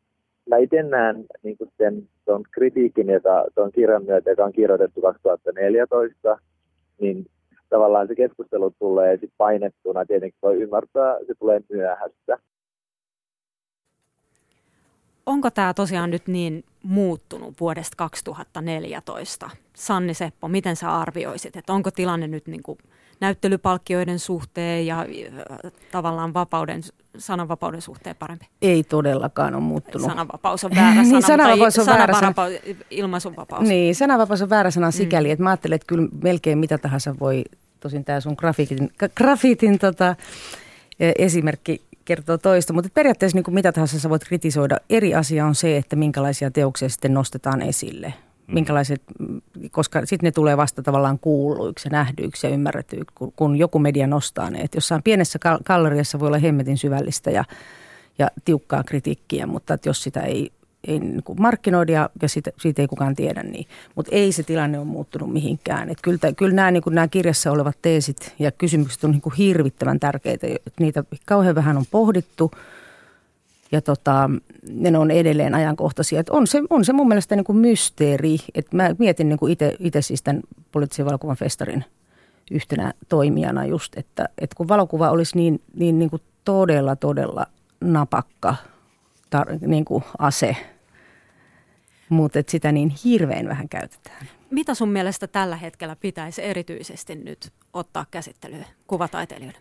[0.50, 6.38] mä itse näen niin sen tuon kritiikin, jota tuon kirjan myötä, joka on kirjoitettu 2014,
[7.00, 7.26] niin
[7.68, 10.06] tavallaan se keskustelu tulee sitten painettuna.
[10.06, 12.38] Tietenkin voi ymmärtää, se tulee myöhässä.
[15.26, 19.50] Onko tämä tosiaan nyt niin muuttunut vuodesta 2014?
[19.74, 22.78] Sanni Seppo, miten sä arvioisit, että onko tilanne nyt niin kuin
[23.20, 25.06] näyttelypalkkioiden suhteen ja
[25.92, 26.80] tavallaan vapauden,
[27.18, 28.46] sananvapauden suhteen parempi?
[28.62, 30.08] Ei todellakaan ole muuttunut.
[30.08, 32.34] Sananvapaus on väärä sana, niin, sananvapaus on väärä sana.
[32.90, 33.68] ilmaisunvapaus.
[33.68, 35.32] Niin, sananvapaus on väärä sana sikäli, mm.
[35.32, 37.44] että mä ajattelen, että kyllä melkein mitä tahansa voi,
[37.80, 40.16] tosin tämä sun grafiitin, grafiitin tota,
[41.00, 44.76] e, esimerkki kertoo toista, mutta periaatteessa niin kuin mitä tahansa sä voit kritisoida.
[44.90, 48.14] Eri asia on se, että minkälaisia teoksia sitten nostetaan esille.
[48.46, 48.54] Mm.
[48.54, 49.02] Minkälaiset,
[49.70, 54.58] koska sitten ne tulee vasta tavallaan kuulluiksi nähdyiksi ja ymmärretyiksi, kun, joku media nostaa ne.
[54.58, 57.44] Et jossain pienessä galleriassa voi olla hemmetin syvällistä ja,
[58.18, 60.50] ja tiukkaa kritiikkiä, mutta jos sitä ei,
[60.86, 63.66] ei niin markkinoida ja, siitä, siitä ei kukaan tiedä, niin.
[63.94, 65.90] Mutta ei se tilanne ole muuttunut mihinkään.
[65.90, 70.46] Et kyllä, kyllä nämä, niin kirjassa olevat teesit ja kysymykset on niin hirvittävän tärkeitä.
[70.80, 72.50] Niitä kauhean vähän on pohdittu–
[73.74, 74.30] ja tota,
[74.68, 76.20] ne on edelleen ajankohtaisia.
[76.20, 78.36] Et on, se, on se mun mielestä niin kuin mysteeri.
[78.54, 79.38] Et mä mietin niin
[79.78, 81.84] itse siis tämän poliittisen valokuvan festarin
[82.50, 87.46] yhtenä toimijana just, että, että kun valokuva olisi niin, niin, niin kuin todella, todella
[87.80, 88.56] napakka
[89.36, 90.56] tar- niin kuin ase,
[92.08, 94.28] mutta sitä niin hirveän vähän käytetään.
[94.50, 99.58] Mitä sun mielestä tällä hetkellä pitäisi erityisesti nyt ottaa käsittelyyn kuvataiteilijoille?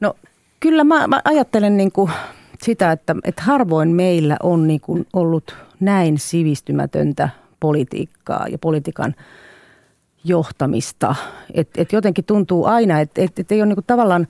[0.00, 0.14] No
[0.60, 2.10] kyllä mä, mä ajattelen niin kuin
[2.64, 7.28] sitä, että, että harvoin meillä on niin kuin ollut näin sivistymätöntä
[7.60, 9.14] politiikkaa ja politiikan
[10.24, 11.14] johtamista.
[11.54, 14.26] Että et jotenkin tuntuu aina, että et, et ei ole niin kuin tavallaan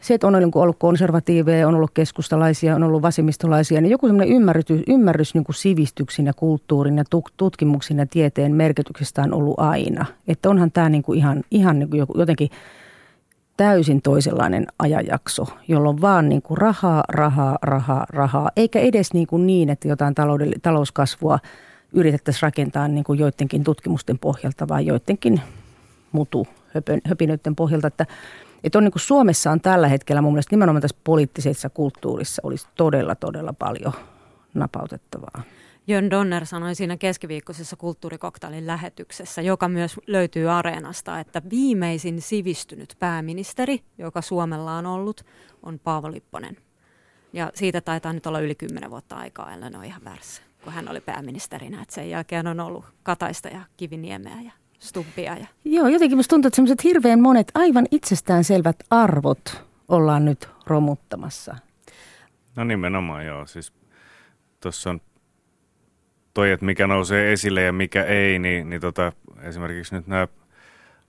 [0.00, 4.64] se, että on ollut konservatiiveja, on ollut keskustalaisia, on ollut vasemmistolaisia, niin joku sellainen ymmärrys,
[4.88, 7.04] ymmärrys niin kuin sivistyksen ja kulttuurin ja
[7.36, 10.06] tutkimuksen ja tieteen merkityksestä on ollut aina.
[10.28, 12.50] Että onhan tämä niin kuin ihan, ihan niin kuin jotenkin
[13.56, 19.46] täysin toisenlainen ajanjakso, jolloin vaan niin kuin rahaa, rahaa, rahaa, rahaa, eikä edes niin, kuin
[19.46, 20.14] niin että jotain
[20.62, 21.38] talouskasvua
[21.92, 25.40] yritettäisiin rakentaa niin kuin joidenkin tutkimusten pohjalta, vaan joidenkin
[26.12, 26.46] mutu
[27.04, 28.06] höpinöiden pohjalta, että
[28.64, 32.66] että on niin kuin Suomessa on tällä hetkellä mun mielestä nimenomaan tässä poliittisessa kulttuurissa olisi
[32.74, 33.92] todella, todella paljon
[34.54, 35.42] napautettavaa.
[35.86, 43.82] Jön Donner sanoi siinä keskiviikkoisessa kulttuurikoktailin lähetyksessä, joka myös löytyy Areenasta, että viimeisin sivistynyt pääministeri,
[43.98, 45.24] joka Suomella on ollut,
[45.62, 46.56] on Paavo Lipponen.
[47.32, 50.88] Ja siitä taitaa nyt olla yli kymmenen vuotta aikaa, ellei ole ihan väärässä, kun hän
[50.88, 51.82] oli pääministerinä.
[51.82, 55.36] Että sen jälkeen on ollut Kataista ja Kiviniemeä ja Stubbia.
[55.36, 55.46] Ja...
[55.64, 61.56] Joo, jotenkin musta tuntuu, että sellaiset hirveän monet aivan itsestäänselvät arvot ollaan nyt romuttamassa.
[62.56, 63.72] No nimenomaan joo, siis
[64.60, 65.00] tuossa on
[66.34, 70.28] toi, että mikä nousee esille ja mikä ei, niin, niin tota, esimerkiksi nyt nämä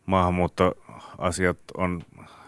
[0.06, 2.04] maahanmuuttoasiat on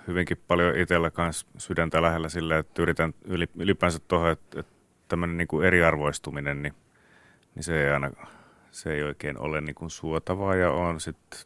[0.08, 3.14] hyvinkin paljon itsellä kanssa sydäntä lähellä sille, että yritän
[3.56, 4.72] ylipäänsä tuohon, että, että
[5.08, 6.74] tämmöinen niin kuin eriarvoistuminen, niin,
[7.56, 8.12] niin se ei aina
[8.76, 10.56] se ei oikein ole niin kuin suotavaa.
[10.56, 11.40] Ja on sitten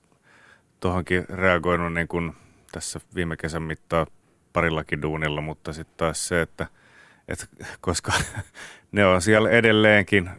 [0.79, 2.35] tuohonkin reagoinut niin kuin
[2.71, 4.07] tässä viime kesän mittaan
[4.53, 6.67] parillakin duunilla, mutta sitten taas se, että,
[7.27, 7.45] että
[7.81, 8.11] koska
[8.91, 10.29] ne on siellä edelleenkin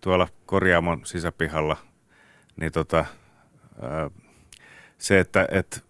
[0.00, 1.76] tuolla korjaamon sisäpihalla,
[2.56, 3.04] niin tota,
[4.98, 5.80] se, että, että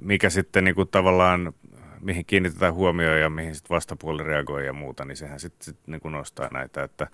[0.00, 1.52] mikä sitten niin kuin tavallaan,
[2.00, 6.00] mihin kiinnitetään huomioon ja mihin sitten vastapuoli reagoi ja muuta, niin sehän sitten sit niin
[6.04, 7.06] nostaa näitä, että,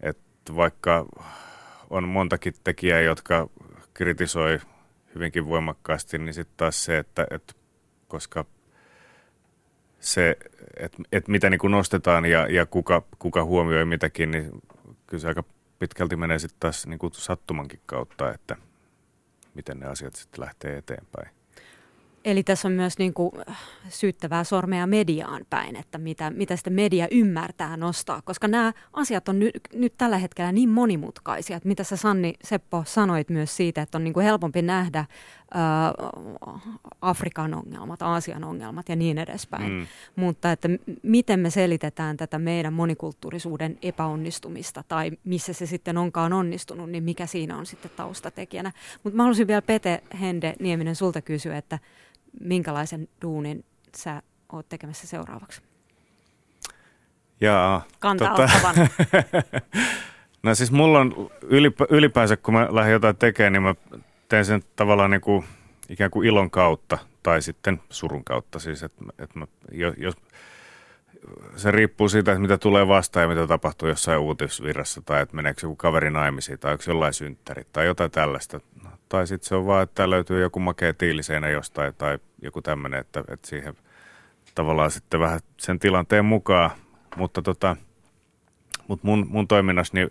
[0.00, 1.06] että vaikka
[1.90, 3.48] on montakin tekijää, jotka
[3.94, 4.60] kritisoi
[5.14, 7.54] hyvinkin voimakkaasti, niin sitten taas se, että, että
[8.08, 8.44] koska
[10.02, 10.36] se,
[10.76, 14.50] että, että mitä niin kuin nostetaan ja, ja kuka, kuka huomioi mitäkin, niin
[15.06, 15.44] kyllä se aika
[15.78, 18.56] pitkälti menee sitten taas niin kuin sattumankin kautta, että
[19.54, 21.28] miten ne asiat sitten lähtee eteenpäin.
[22.24, 23.32] Eli tässä on myös niin kuin
[23.88, 29.38] syyttävää sormea mediaan päin, että mitä, mitä sitä media ymmärtää nostaa, koska nämä asiat on
[29.38, 33.98] nyt, nyt tällä hetkellä niin monimutkaisia, että mitä sä Sanni Seppo sanoit myös siitä, että
[33.98, 35.04] on niin kuin helpompi nähdä
[37.00, 39.72] Afrikan ongelmat, Aasian ongelmat ja niin edespäin.
[39.72, 39.86] Mm.
[40.16, 40.68] Mutta että
[41.02, 47.26] miten me selitetään tätä meidän monikulttuurisuuden epäonnistumista tai missä se sitten onkaan onnistunut, niin mikä
[47.26, 48.72] siinä on sitten taustatekijänä.
[49.02, 51.78] Mutta mä haluaisin vielä Pete Hende Nieminen sulta kysyä, että
[52.40, 53.64] minkälaisen duunin
[53.96, 55.62] sä oot tekemässä seuraavaksi?
[57.40, 58.50] Jaa, Kantaa tota,
[60.42, 63.74] No siis mulla on ylipä, ylipäänsä, kun mä lähden jotain tekemään, niin mä
[64.32, 65.44] teen sen tavallaan niin kuin,
[65.88, 68.58] ikään kuin ilon kautta tai sitten surun kautta.
[68.58, 69.46] Siis, että, että mä,
[69.96, 70.14] jos,
[71.56, 75.60] se riippuu siitä, että mitä tulee vastaan ja mitä tapahtuu jossain uutisvirrassa tai että meneekö
[75.62, 78.60] joku kaveri naimisiin tai onko jollain synttärit tai jotain tällaista.
[79.08, 83.24] Tai sitten se on vaan, että löytyy joku makea tiiliseinä jostain tai joku tämmöinen, että,
[83.28, 83.74] että siihen
[84.54, 86.70] tavallaan sitten vähän sen tilanteen mukaan.
[87.16, 87.76] Mutta tota,
[88.88, 90.10] mut mun, mun toiminnassa niin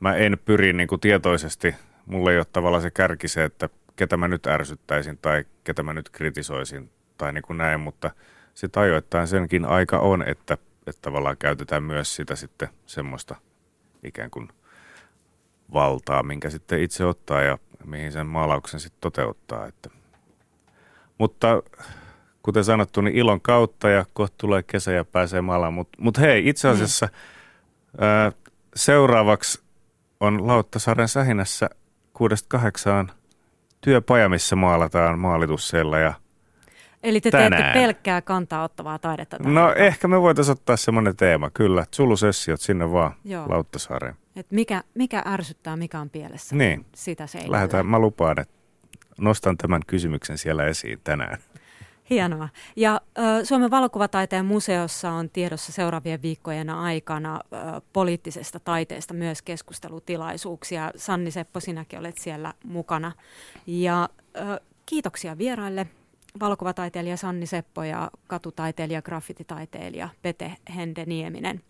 [0.00, 1.74] mä en pyri niin kuin tietoisesti,
[2.06, 5.94] mulla ei ole tavallaan se kärki se, että ketä mä nyt ärsyttäisin tai ketä mä
[5.94, 8.10] nyt kritisoisin tai niin kuin näin, mutta
[8.54, 13.36] sitten ajoittain senkin aika on, että, että tavallaan käytetään myös sitä sitten semmoista
[14.04, 14.48] ikään kuin
[15.72, 19.66] valtaa, minkä sitten itse ottaa ja mihin sen maalauksen sitten toteuttaa.
[19.66, 19.90] Että.
[21.18, 21.62] Mutta
[22.42, 25.74] kuten sanottu, niin ilon kautta ja kohta tulee kesä ja pääsee maalaan.
[25.74, 28.04] Mutta mut hei, itse asiassa mm.
[28.04, 28.32] ää,
[28.76, 29.62] seuraavaksi
[30.20, 31.70] on Lauttasaaren sähinässä
[33.08, 33.12] 6-8
[33.80, 36.14] työpaja, missä maalataan maalitussella ja
[37.02, 37.62] Eli te tänään.
[37.62, 39.36] teette pelkkää kantaa ottavaa taidetta?
[39.36, 39.54] Tänään.
[39.54, 41.86] No ehkä me voitaisiin ottaa semmoinen teema, kyllä.
[41.90, 43.48] Sulusessiot sinne vaan Joo.
[43.48, 44.14] Lauttasaareen.
[44.36, 46.56] Et mikä, mikä ärsyttää, mikä on pielessä?
[46.56, 46.86] Niin.
[46.94, 48.54] Sitä se ei Lähdetään, mä lupaan, että
[49.18, 51.38] nostan tämän kysymyksen siellä esiin tänään.
[52.10, 52.48] Hienoa.
[52.76, 53.00] Ja
[53.44, 57.40] Suomen valokuvataiteen museossa on tiedossa seuraavien viikkojen aikana
[57.92, 60.90] poliittisesta taiteesta myös keskustelutilaisuuksia.
[60.96, 63.12] Sanni Seppo, sinäkin olet siellä mukana.
[63.66, 64.08] Ja
[64.86, 65.86] kiitoksia vieraille
[66.40, 71.60] valokuvataiteilija Sanni Seppo ja katutaiteilija, graffititaiteilija Pete Hende Nieminen.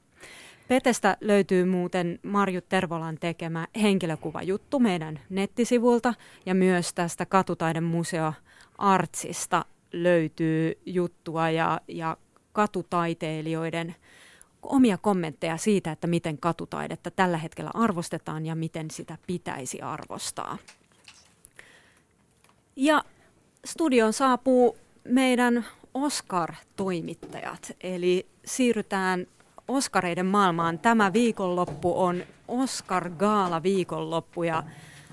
[0.69, 6.15] Petestä löytyy muuten Marju Tervolan tekemä henkilökuvajuttu meidän nettisivulta
[6.47, 8.33] ja myös tästä Katutaidemuseo
[8.79, 9.65] Artsista
[10.03, 12.17] löytyy juttua ja, ja
[12.53, 13.95] katutaiteilijoiden
[14.63, 20.59] omia kommentteja siitä, että miten katutaidetta tällä hetkellä arvostetaan ja miten sitä pitäisi arvostaa.
[22.77, 23.05] Ja
[23.65, 29.27] studion saapuu meidän Oscar-toimittajat, eli siirrytään
[29.69, 30.79] Oskareiden maailmaan.
[30.79, 34.63] Tämä viikonloppu on Oscar Gaala viikonloppu ja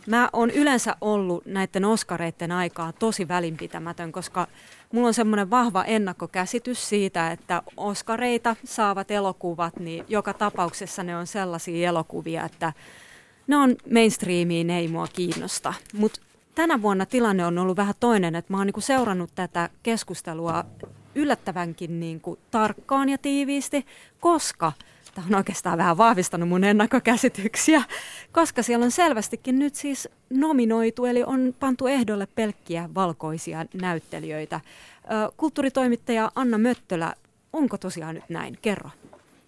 [0.07, 4.47] mä oon yleensä ollut näiden Oskareiden aikaa tosi välinpitämätön, koska
[4.93, 11.27] mulla on semmoinen vahva ennakkokäsitys siitä, että Oskareita saavat elokuvat, niin joka tapauksessa ne on
[11.27, 12.73] sellaisia elokuvia, että
[13.47, 15.73] ne on mainstreamiin, ei mua kiinnosta.
[15.93, 16.21] Mutta
[16.55, 20.65] tänä vuonna tilanne on ollut vähän toinen, että mä oon niinku seurannut tätä keskustelua
[21.15, 23.85] yllättävänkin niinku tarkkaan ja tiiviisti,
[24.19, 24.71] koska
[25.15, 27.83] tämä on oikeastaan vähän vahvistanut mun ennakkokäsityksiä,
[28.31, 34.59] koska siellä on selvästikin nyt siis nominoitu, eli on pantu ehdolle pelkkiä valkoisia näyttelijöitä.
[35.37, 37.13] Kulttuuritoimittaja Anna Möttölä,
[37.53, 38.57] onko tosiaan nyt näin?
[38.61, 38.89] Kerro.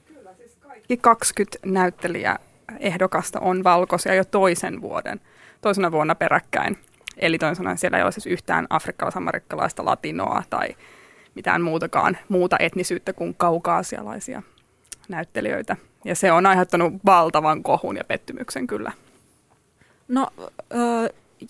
[0.08, 2.40] Kyllä, siis kaikki 20 näyttelijä
[2.80, 5.22] ehdokasta on valkoisia jo toisen vuoden,
[5.62, 6.78] toisena vuonna peräkkäin.
[7.18, 10.76] Eli toisin sanoen siellä ei ole siis yhtään afrikkalais-amerikkalaista latinoa tai
[11.36, 14.42] mitään muutakaan muuta etnisyyttä kuin kaukaasialaisia
[15.10, 15.76] näyttelijöitä.
[16.06, 18.92] Ja se on aiheuttanut valtavan kohun ja pettymyksen kyllä.
[20.08, 20.28] No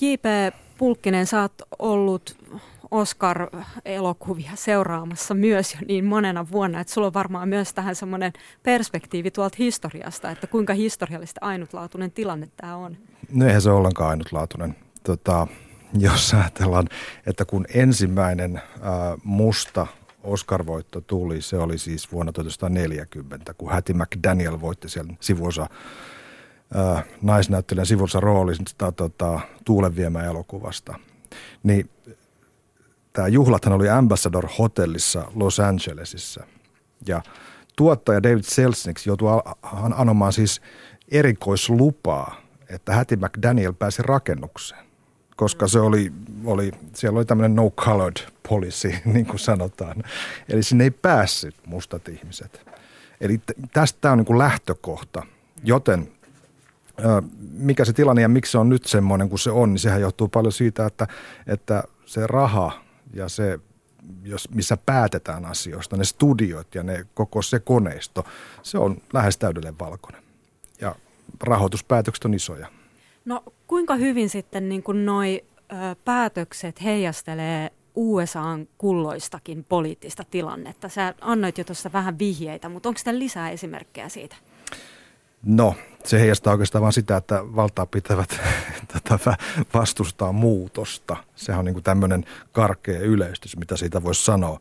[0.01, 0.55] J.P.
[0.77, 2.37] Pulkkinen, sä oot ollut
[2.91, 9.31] Oscar-elokuvia seuraamassa myös jo niin monena vuonna, että sulla on varmaan myös tähän semmoinen perspektiivi
[9.31, 12.97] tuolta historiasta, että kuinka historiallista ainutlaatuinen tilanne tämä on.
[13.31, 15.47] No eihän se ollenkaan ainutlaatuinen tota,
[15.99, 16.87] jos ajatellaan,
[17.27, 19.87] että kun ensimmäinen ää, musta
[20.23, 25.69] Oscar-voitto tuli, se oli siis vuonna 1940, kun Hattie McDaniel voitti siellä sivuosa
[26.73, 30.99] ää, naisnäyttelijän sivuosa roolista tota, Tuulenviemä elokuvasta.
[31.63, 31.89] Niin
[33.13, 36.43] tämä juhlathan oli Ambassador Hotellissa Los Angelesissa.
[37.07, 37.21] Ja
[37.75, 39.29] tuottaja David Selznick joutui
[39.95, 40.61] anomaan siis
[41.11, 42.35] erikoislupaa,
[42.69, 44.92] että Hattie McDaniel pääsi rakennukseen
[45.35, 46.13] koska se oli,
[46.45, 50.03] oli, siellä oli tämmöinen no colored policy, niin kuin sanotaan.
[50.49, 52.65] Eli sinne ei päässyt mustat ihmiset.
[53.21, 53.41] Eli
[53.73, 55.23] tästä on niin kuin lähtökohta,
[55.63, 56.11] joten
[57.51, 60.27] mikä se tilanne ja miksi se on nyt semmoinen kuin se on, niin sehän johtuu
[60.27, 61.07] paljon siitä, että,
[61.47, 63.59] että se raha ja se,
[64.23, 68.25] jos, missä päätetään asioista, ne studiot ja ne, koko se koneisto,
[68.63, 70.23] se on lähes täydellinen valkoinen.
[70.81, 70.95] Ja
[71.43, 72.67] rahoituspäätökset on isoja.
[73.25, 80.89] No kuinka hyvin sitten niin kuin noi ö, päätökset heijastelee USAn kulloistakin poliittista tilannetta?
[80.89, 84.35] Sä annoit jo tuossa vähän vihjeitä, mutta onko sitten lisää esimerkkejä siitä?
[85.45, 88.29] No, se heijastaa oikeastaan vain sitä, että valtaa pitävät
[88.93, 89.37] tätä
[89.73, 91.17] vastustaa muutosta.
[91.35, 94.59] Sehän on niin kuin tämmöinen karkea yleistys, mitä siitä voisi sanoa.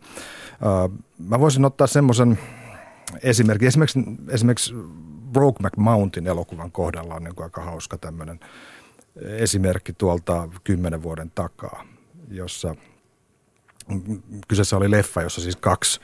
[1.19, 2.39] Mä voisin ottaa semmoisen
[3.23, 3.69] esimerkin.
[3.69, 4.75] Esimerkiksi, esimerkiksi
[5.33, 8.41] Broke McMountin elokuvan kohdalla on niin kuin aika hauska tämmöinen
[9.23, 11.85] esimerkki tuolta kymmenen vuoden takaa,
[12.31, 12.75] jossa
[14.49, 16.01] kyseessä oli leffa, jossa siis kaksi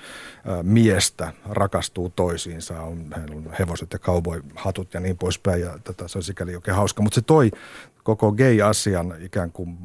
[0.63, 6.23] miestä rakastuu toisiinsa, on, on hevoset ja cowboy-hatut ja niin poispäin, ja tätä, se on
[6.23, 7.03] sikäli oikein hauska.
[7.03, 7.51] Mutta se toi
[8.03, 9.79] koko gay-asian ikään kuin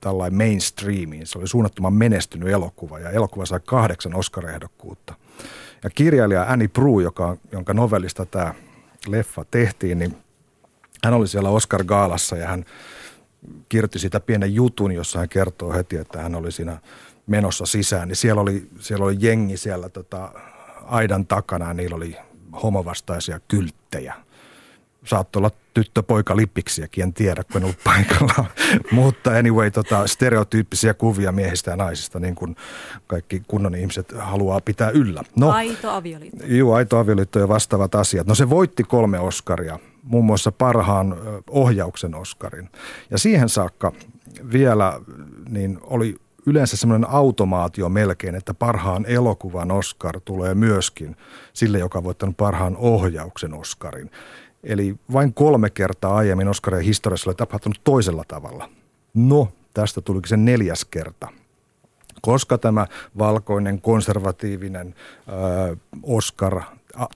[0.00, 1.26] tällainen mainstreamiin.
[1.26, 5.14] Se oli suunnattoman menestynyt elokuva, ja elokuva sai kahdeksan Oscar-ehdokkuutta.
[5.84, 8.54] Ja kirjailija Annie Prue, joka, jonka novellista tämä
[9.06, 10.16] leffa tehtiin, niin
[11.04, 12.64] hän oli siellä Oscar Gaalassa ja hän
[13.68, 16.78] kirjoitti sitä pienen jutun, jossa hän kertoo heti, että hän oli siinä
[17.26, 18.08] menossa sisään.
[18.08, 20.32] Niin siellä oli, siellä oli jengi siellä tota,
[20.84, 22.16] aidan takana ja niillä oli
[22.62, 24.14] homovastaisia kylttejä
[25.06, 28.44] saattoi olla tyttö, poika, lippiksiäkin, en tiedä, kun en ollut paikalla.
[28.90, 32.56] Mutta anyway, tota, stereotyyppisiä kuvia miehistä ja naisista, niin kuin
[33.06, 35.22] kaikki kunnon ihmiset haluaa pitää yllä.
[35.36, 36.44] No, aito avioliitto.
[36.46, 38.26] Joo, aito avioliitto ja vastaavat asiat.
[38.26, 41.16] No se voitti kolme Oscaria, muun muassa parhaan
[41.50, 42.68] ohjauksen Oscarin.
[43.10, 43.92] Ja siihen saakka
[44.52, 45.00] vielä
[45.48, 51.16] niin oli yleensä semmoinen automaatio melkein, että parhaan elokuvan Oscar tulee myöskin
[51.52, 54.10] sille, joka on voittanut parhaan ohjauksen Oscarin.
[54.64, 58.70] Eli vain kolme kertaa aiemmin Oscarien historiassa oli tapahtunut toisella tavalla.
[59.14, 61.28] No, tästä tulikin se neljäs kerta.
[62.22, 62.86] Koska tämä
[63.18, 64.94] valkoinen, konservatiivinen
[65.28, 66.62] äh, Oscar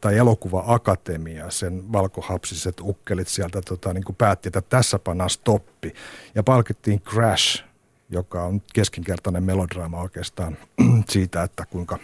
[0.00, 5.94] tai elokuva-akatemia, sen valkohapsiset ukkelit sieltä tota, niin kuin päätti, että tässä pannaan stoppi.
[6.34, 7.64] Ja palkittiin Crash,
[8.10, 10.56] joka on keskinkertainen melodraama oikeastaan
[11.12, 11.98] siitä, että kuinka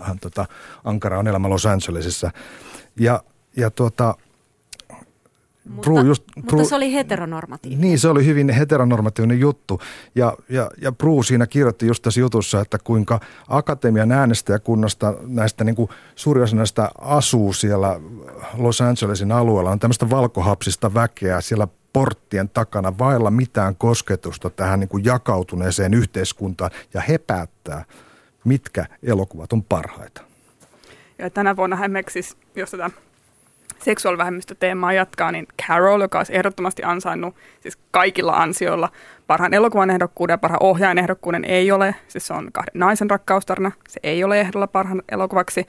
[0.00, 0.46] hän, tota,
[0.84, 2.30] Ankara on elämä Los Angelesissa.
[3.00, 3.22] Ja,
[3.56, 4.14] ja tuota,
[5.68, 7.80] mutta, Bru just, Bru, mutta se oli heteronormatiivinen.
[7.80, 9.80] Niin, se oli hyvin heteronormatiivinen juttu.
[10.14, 15.76] Ja, ja, ja Bru siinä kirjoitti just tässä jutussa, että kuinka akatemian äänestäjäkunnasta näistä niin
[15.76, 18.00] kuin suuri osa näistä asuu siellä
[18.58, 19.70] Los Angelesin alueella.
[19.70, 26.70] On tämmöistä valkohapsista väkeä siellä porttien takana vailla mitään kosketusta tähän niin kuin jakautuneeseen yhteiskuntaan.
[26.94, 27.84] Ja he päättää,
[28.44, 30.22] mitkä elokuvat on parhaita.
[31.18, 32.90] Ja tänä vuonna siis, jos tätä
[33.78, 38.88] seksuaalivähemmistöteemaa jatkaa, niin Carol, joka olisi ehdottomasti ansainnut siis kaikilla ansioilla
[39.26, 41.94] parhaan elokuvan ehdokkuuden ja parhaan ohjaajan ehdokkuuden ei ole.
[42.08, 45.66] Siis se on kahden naisen rakkaustarina, se ei ole ehdolla parhaan elokuvaksi.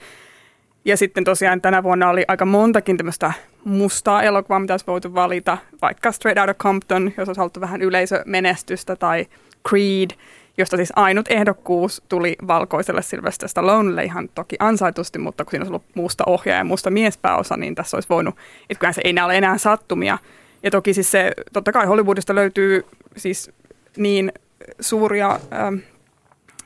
[0.84, 3.32] Ja sitten tosiaan tänä vuonna oli aika montakin tämmöistä
[3.64, 8.96] mustaa elokuvaa, mitä olisi voitu valita, vaikka Straight Outta Compton, jos olisi haluttu vähän yleisömenestystä,
[8.96, 9.26] tai
[9.68, 10.10] Creed,
[10.58, 15.70] josta siis ainut ehdokkuus tuli valkoiselle Sylvester Stallonelle ihan toki ansaitusti, mutta kun siinä olisi
[15.70, 18.34] ollut muusta ohjaaja ja muusta miespääosa, niin tässä olisi voinut,
[18.70, 20.18] että kyllä se ei ole enää sattumia.
[20.62, 22.84] Ja toki siis se, totta kai Hollywoodista löytyy
[23.16, 23.50] siis
[23.96, 24.32] niin
[24.80, 25.74] suuria, ähm,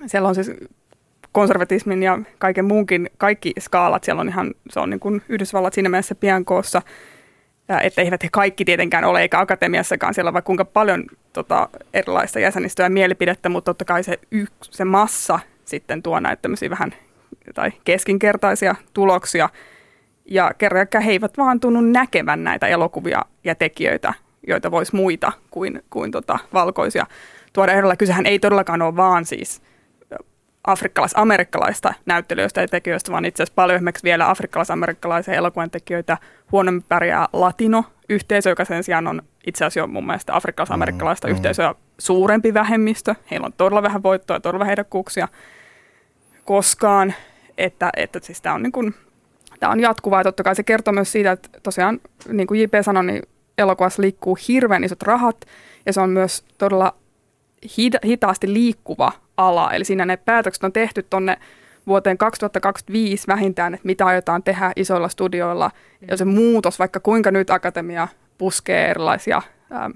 [0.06, 0.50] siellä on siis
[1.32, 5.88] konservatismin ja kaiken muunkin, kaikki skaalat, siellä on ihan, se on niin kuin Yhdysvallat siinä
[5.88, 6.82] mielessä pian koossa–
[7.68, 12.86] että eivät he kaikki tietenkään ole, eikä akatemiassakaan siellä vaikka kuinka paljon tota, erilaista jäsenistöä
[12.86, 16.94] ja mielipidettä, mutta totta kai se, yks, se massa sitten tuo näitä vähän
[17.54, 19.48] tai keskinkertaisia tuloksia.
[20.24, 24.14] Ja kerran he eivät vaan tunnu näkevän näitä elokuvia ja tekijöitä,
[24.46, 27.06] joita voisi muita kuin, kuin tota, valkoisia
[27.52, 27.96] tuoda erilaisia.
[27.96, 29.62] Kysehän ei todellakaan ole vaan siis
[30.64, 36.18] afrikkalais-amerikkalaista näyttelijöistä ja tekijöistä, vaan itse asiassa paljon esimerkiksi vielä afrikkalais-amerikkalaisia elokuvan tekijöitä
[36.52, 41.74] huonommin pärjää latino-yhteisö, joka sen sijaan on itse asiassa jo mun mielestä afrikkalais-amerikkalaista mm, yhteisöä
[41.98, 43.14] suurempi vähemmistö.
[43.30, 45.28] Heillä on todella vähän voittoa ja todella vähän ehdokkuuksia
[46.44, 47.14] koskaan,
[47.58, 48.94] että, että siis tämä on, niin kuin,
[49.60, 52.72] tämä on jatkuvaa ja totta kai se kertoo myös siitä, että tosiaan niin kuin JP
[52.82, 53.22] sanoi, niin
[53.58, 55.46] elokuvassa liikkuu hirveän isot rahat
[55.86, 56.94] ja se on myös todella
[58.04, 59.12] hitaasti liikkuva
[59.48, 59.72] ala.
[59.72, 61.36] Eli siinä ne päätökset on tehty tuonne
[61.86, 65.70] vuoteen 2025 vähintään, että mitä aiotaan tehdä isoilla studioilla.
[66.10, 69.90] Ja se muutos, vaikka kuinka nyt akatemia puskee erilaisia ää,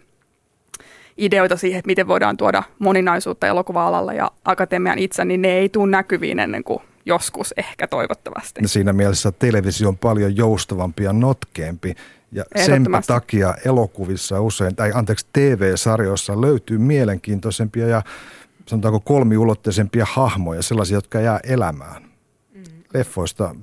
[1.16, 5.90] ideoita siihen, että miten voidaan tuoda moninaisuutta elokuva-alalla ja akatemian itse, niin ne ei tule
[5.90, 8.60] näkyviin ennen kuin joskus ehkä toivottavasti.
[8.62, 11.94] Ja siinä mielessä televisio on paljon joustavampi ja notkeampi.
[12.32, 18.02] Ja sen takia elokuvissa usein, tai anteeksi TV-sarjoissa löytyy mielenkiintoisempia ja
[18.66, 22.02] sanotaanko kolmiulotteisempia hahmoja, sellaisia, jotka jää elämään.
[22.54, 22.62] Mm.
[22.94, 23.54] Leffoista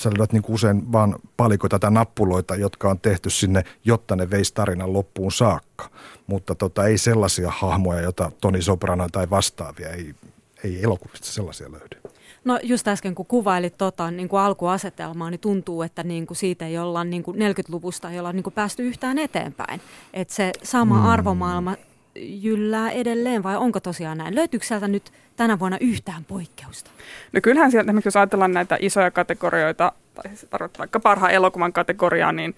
[0.00, 4.54] sä löydät niin usein vaan palikoita tai nappuloita, jotka on tehty sinne, jotta ne veisi
[4.54, 5.90] tarinan loppuun saakka.
[6.26, 10.14] Mutta tota, ei sellaisia hahmoja, joita Toni Soprano tai vastaavia, ei,
[10.64, 12.10] ei elokuvista sellaisia löydy.
[12.44, 16.66] No just äsken kun kuvailit tota, niin kuin alkuasetelmaa, niin tuntuu, että niin kuin siitä
[16.66, 19.80] ei olla niin kuin 40-luvusta ei olla niin kuin päästy yhtään eteenpäin.
[20.14, 21.06] Että se sama mm.
[21.06, 21.76] arvomaailma
[22.20, 24.34] jyllää edelleen vai onko tosiaan näin?
[24.34, 26.90] Löytyykö sieltä nyt tänä vuonna yhtään poikkeusta?
[27.32, 30.46] No kyllähän sieltä, jos ajatellaan näitä isoja kategorioita, tai siis
[30.78, 32.54] vaikka parhaan elokuvan kategoriaa, niin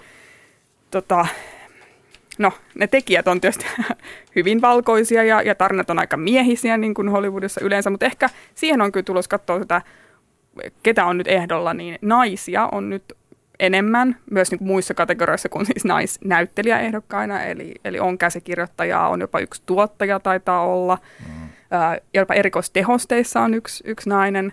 [0.91, 1.27] tota,
[2.39, 3.67] no, ne tekijät on tietysti
[4.37, 8.81] hyvin valkoisia ja, ja tarinat on aika miehisiä, niin kuin Hollywoodissa yleensä, mutta ehkä siihen
[8.81, 9.83] on kyllä tulos katsoa sitä,
[10.83, 13.05] ketä on nyt ehdolla, niin naisia on nyt
[13.63, 19.39] enemmän, myös niin kuin muissa kategorioissa kuin siis naisnäyttelijäehdokkaina, eli, eli on käsikirjoittajaa, on jopa
[19.39, 20.99] yksi tuottaja taitaa olla,
[21.29, 21.49] mm.
[21.71, 24.53] ää, jopa erikoistehosteissa on yksi, yksi nainen,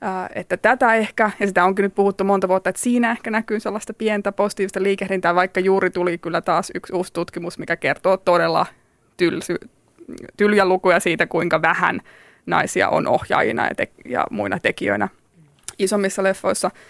[0.00, 3.60] ää, että tätä ehkä, ja sitä onkin nyt puhuttu monta vuotta, että siinä ehkä näkyy
[3.60, 8.66] sellaista pientä positiivista liikehdintää, vaikka juuri tuli kyllä taas yksi uusi tutkimus, mikä kertoo todella
[9.16, 9.56] tylsy,
[10.36, 12.00] tyljä lukuja siitä, kuinka vähän
[12.46, 15.08] naisia on ohjaajina ja, te- ja muina tekijöinä
[15.78, 16.70] isommissa leffoissa–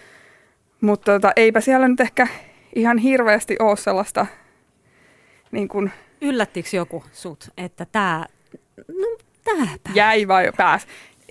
[0.80, 2.26] mutta tota, eipä siellä nyt ehkä
[2.74, 4.26] ihan hirveästi ole sellaista
[5.50, 5.92] niin kuin...
[6.20, 8.26] Yllättikö joku sut, että tämä,
[8.88, 9.90] no tääpä.
[9.94, 10.86] Jäi vai pääs?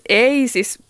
[0.09, 0.83] Ei siis,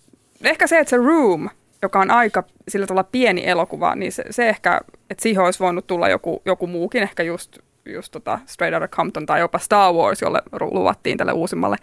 [0.44, 1.50] ehkä se, että se Room,
[1.82, 5.88] joka on aika sillä tavalla pieni elokuva, niin se, se ehkä, että siihen olisi voinut
[5.88, 10.22] tulla joku, joku muukin, ehkä just, just tota Straight Outta Compton tai jopa Star Wars,
[10.22, 10.42] jolle
[10.72, 11.78] luvattiin tälle uusimmalle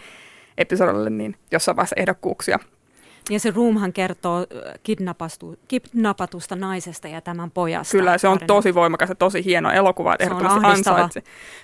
[0.58, 2.58] episodille, niin jossain vaiheessa ehdokkuuksia.
[3.30, 4.46] Ja se Roomhan kertoo
[5.68, 7.92] kidnapatusta naisesta ja tämän pojasta.
[7.92, 8.46] Kyllä, se on tarina.
[8.46, 10.16] tosi voimakas ja tosi hieno elokuva.
[10.24, 11.08] Se on ahdistava.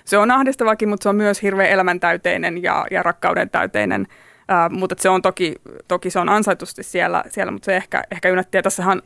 [0.05, 4.07] Se on ahdistavakin, mutta se on myös hirveän elämäntäyteinen ja, ja rakkauden täyteinen.
[4.41, 5.55] Uh, mutta se on toki,
[5.87, 8.57] toki se on ansaitusti siellä, siellä mutta se ehkä, ehkä yllätti.
[8.57, 9.01] Ja tässähän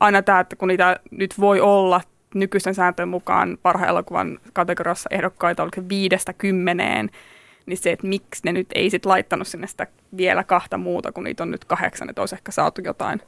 [0.00, 2.00] aina tämä, että kun niitä nyt voi olla
[2.34, 7.10] nykyisten sääntöjen mukaan parhaan elokuvan kategoriassa ehdokkaita, oliko viidestä kymmeneen,
[7.68, 11.24] niin se, että miksi ne nyt ei sit laittanut sinne sitä vielä kahta muuta, kun
[11.24, 13.20] niitä on nyt kahdeksan, että olisi ehkä saatu jotain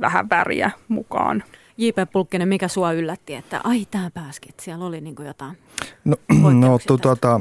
[0.00, 1.44] vähän väriä mukaan.
[1.76, 1.96] J.P.
[2.12, 5.58] Pulkkinen, mikä sua yllätti, että ai tämä pääski, että siellä oli niin jotain
[6.04, 6.16] No,
[6.60, 7.40] no tuota,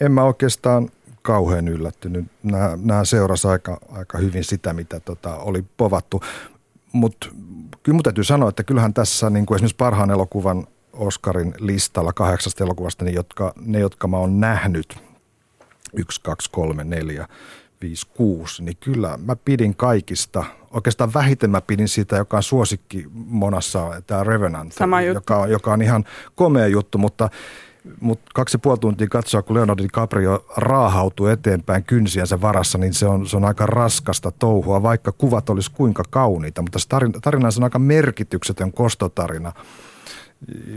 [0.00, 0.88] en mä oikeastaan
[1.22, 2.26] kauhean yllättynyt.
[2.42, 6.22] Nämä, nämä seurasi aika, aika hyvin sitä, mitä tota, oli povattu.
[6.92, 7.26] Mutta
[7.82, 12.64] kyllä mun täytyy sanoa, että kyllähän tässä niin kuin esimerkiksi parhaan elokuvan Oscarin listalla kahdeksasta
[12.64, 15.09] elokuvasta, niin jotka, ne jotka mä oon nähnyt,
[15.96, 17.28] yksi, kaksi, kolme, neljä,
[17.80, 20.44] viisi, kuusi, niin kyllä mä pidin kaikista.
[20.70, 25.72] Oikeastaan vähiten mä pidin siitä, joka on suosikki monassa, tämä Revenant, Sama joka, on, joka
[25.72, 27.30] on ihan komea juttu, mutta
[28.00, 33.06] mutta kaksi ja puoli tuntia katsoa, kun Leonardo DiCaprio raahautuu eteenpäin kynsiänsä varassa, niin se
[33.06, 36.62] on, se on aika raskasta touhua, vaikka kuvat olisi kuinka kauniita.
[36.62, 39.52] Mutta tarina, tarina on aika merkityksetön kostotarina.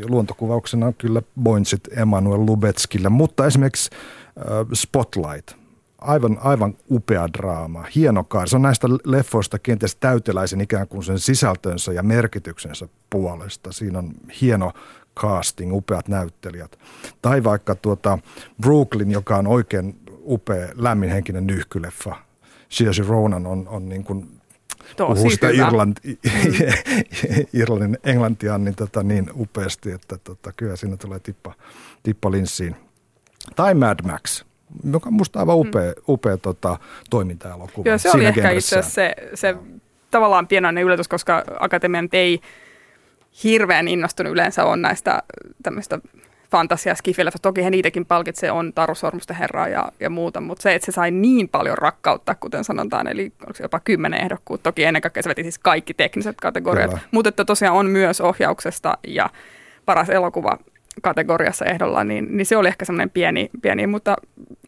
[0.09, 3.89] Luontokuvauksena kyllä Boinsit Emanuel Lubetskille, mutta esimerkiksi
[4.73, 5.51] Spotlight–
[6.03, 8.49] aivan, aivan upea draama, hieno kaari.
[8.49, 13.71] Se on näistä leffoista kenties täyteläisen ikään kuin sen sisältönsä ja merkityksensä puolesta.
[13.71, 14.11] Siinä on
[14.41, 14.71] hieno
[15.19, 16.79] casting, upeat näyttelijät.
[17.21, 18.19] Tai vaikka tuota
[18.61, 22.15] Brooklyn, joka on oikein upea, lämminhenkinen nyhkyleffa.
[22.69, 24.41] Saoirse Ronan on, on niin kuin
[24.97, 26.19] puhuu sitä Irlanti,
[27.53, 31.53] Irlannin englantia niin, tota, niin upeasti, että tota, kyllä siinä tulee tippa,
[32.03, 32.75] tippa linssiin.
[33.55, 34.43] Tai Mad Max,
[34.91, 36.03] joka on musta aivan upea, mm.
[36.07, 36.77] upea tota,
[37.09, 37.89] toiminta-elokuva.
[37.89, 39.55] Joo, se oli ehkä itse asiassa se, se
[40.11, 42.39] tavallaan pienoinen yllätys, koska Akatemian ei–
[43.43, 45.23] hirveän innostunut yleensä on näistä
[45.63, 45.99] tämmöistä
[46.51, 47.39] fantasia skifileffa.
[47.39, 50.91] Toki he niitäkin palkitsee, on Taru Sormusten herraa ja, ja muuta, mutta se, että se
[50.91, 54.63] sai niin paljon rakkautta, kuten sanotaan, eli onko se jopa kymmenen ehdokkuutta.
[54.63, 57.03] Toki ennen kaikkea se veti siis kaikki tekniset kategoriat, Kyllä.
[57.11, 59.29] mutta että tosiaan on myös ohjauksesta ja
[59.85, 60.57] paras elokuva
[61.01, 64.15] kategoriassa ehdolla, niin, niin se oli ehkä semmoinen pieni, pieni mutta...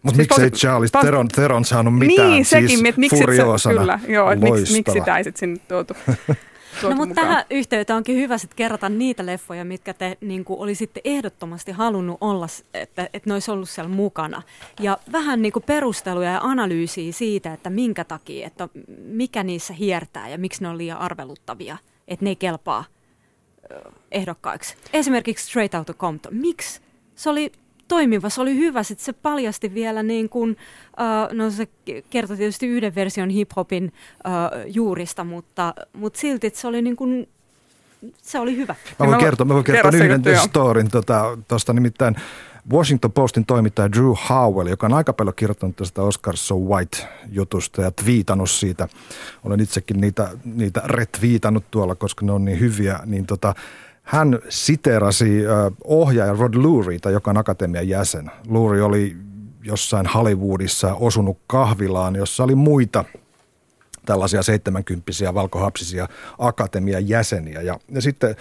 [0.04, 3.70] Mutta siis miksei Charles pas, Theron, Theron saanut mitään, niin, sekin, siis että miksi se,
[3.70, 5.94] kyllä, joo, että miksi, miksi sitä ei sitten sinne tuotu.
[6.84, 11.02] No mutta tähän yhteyteen onkin hyvä sitten kerrata niitä leffoja, mitkä te niin kuin, olisitte
[11.04, 14.42] ehdottomasti halunnut olla, että, että ne olisi ollut siellä mukana.
[14.80, 18.70] Ja vähän niin kuin perusteluja ja analyysiä siitä, että minkä takia, että
[19.06, 22.84] mikä niissä hiertää ja miksi ne on liian arveluttavia, että ne ei kelpaa
[24.12, 24.76] ehdokkaiksi.
[24.94, 26.36] Esimerkiksi Straight Outta Compton.
[26.36, 26.82] Miksi?
[27.16, 27.52] Se oli
[27.88, 28.84] toimiva, se oli hyvä.
[28.84, 30.58] Sitten se paljasti vielä, niin kuin,
[31.00, 31.68] uh, no se
[32.10, 33.92] kertoi tietysti yhden version hip-hopin uh,
[34.68, 37.30] juurista, mutta, mutta silti se oli niin kuin,
[38.22, 38.76] se oli hyvä.
[39.00, 42.16] Mä voin kertoa, mä voin kertoa yhden storin tuosta, tota, nimittäin
[42.72, 47.92] Washington Postin toimittaja Drew Howell, joka on aika paljon kirjoittanut tästä Oscar So White-jutusta ja
[47.92, 48.88] twiitannut siitä.
[49.44, 53.00] Olen itsekin niitä, niitä retviitannut tuolla, koska ne on niin hyviä.
[53.06, 53.54] Niin tota,
[54.04, 55.44] hän siterasi
[55.84, 58.32] ohjaaja Rod Lurieita, joka on akatemian jäsen.
[58.48, 59.18] Lurie oli
[59.64, 63.06] jossain Hollywoodissa osunut kahvilaan, jossa oli muita
[64.06, 66.08] tällaisia seitsemänkymppisiä valkohapsisia
[66.40, 67.62] akatemian jäseniä.
[67.62, 68.36] Ja, ja sitten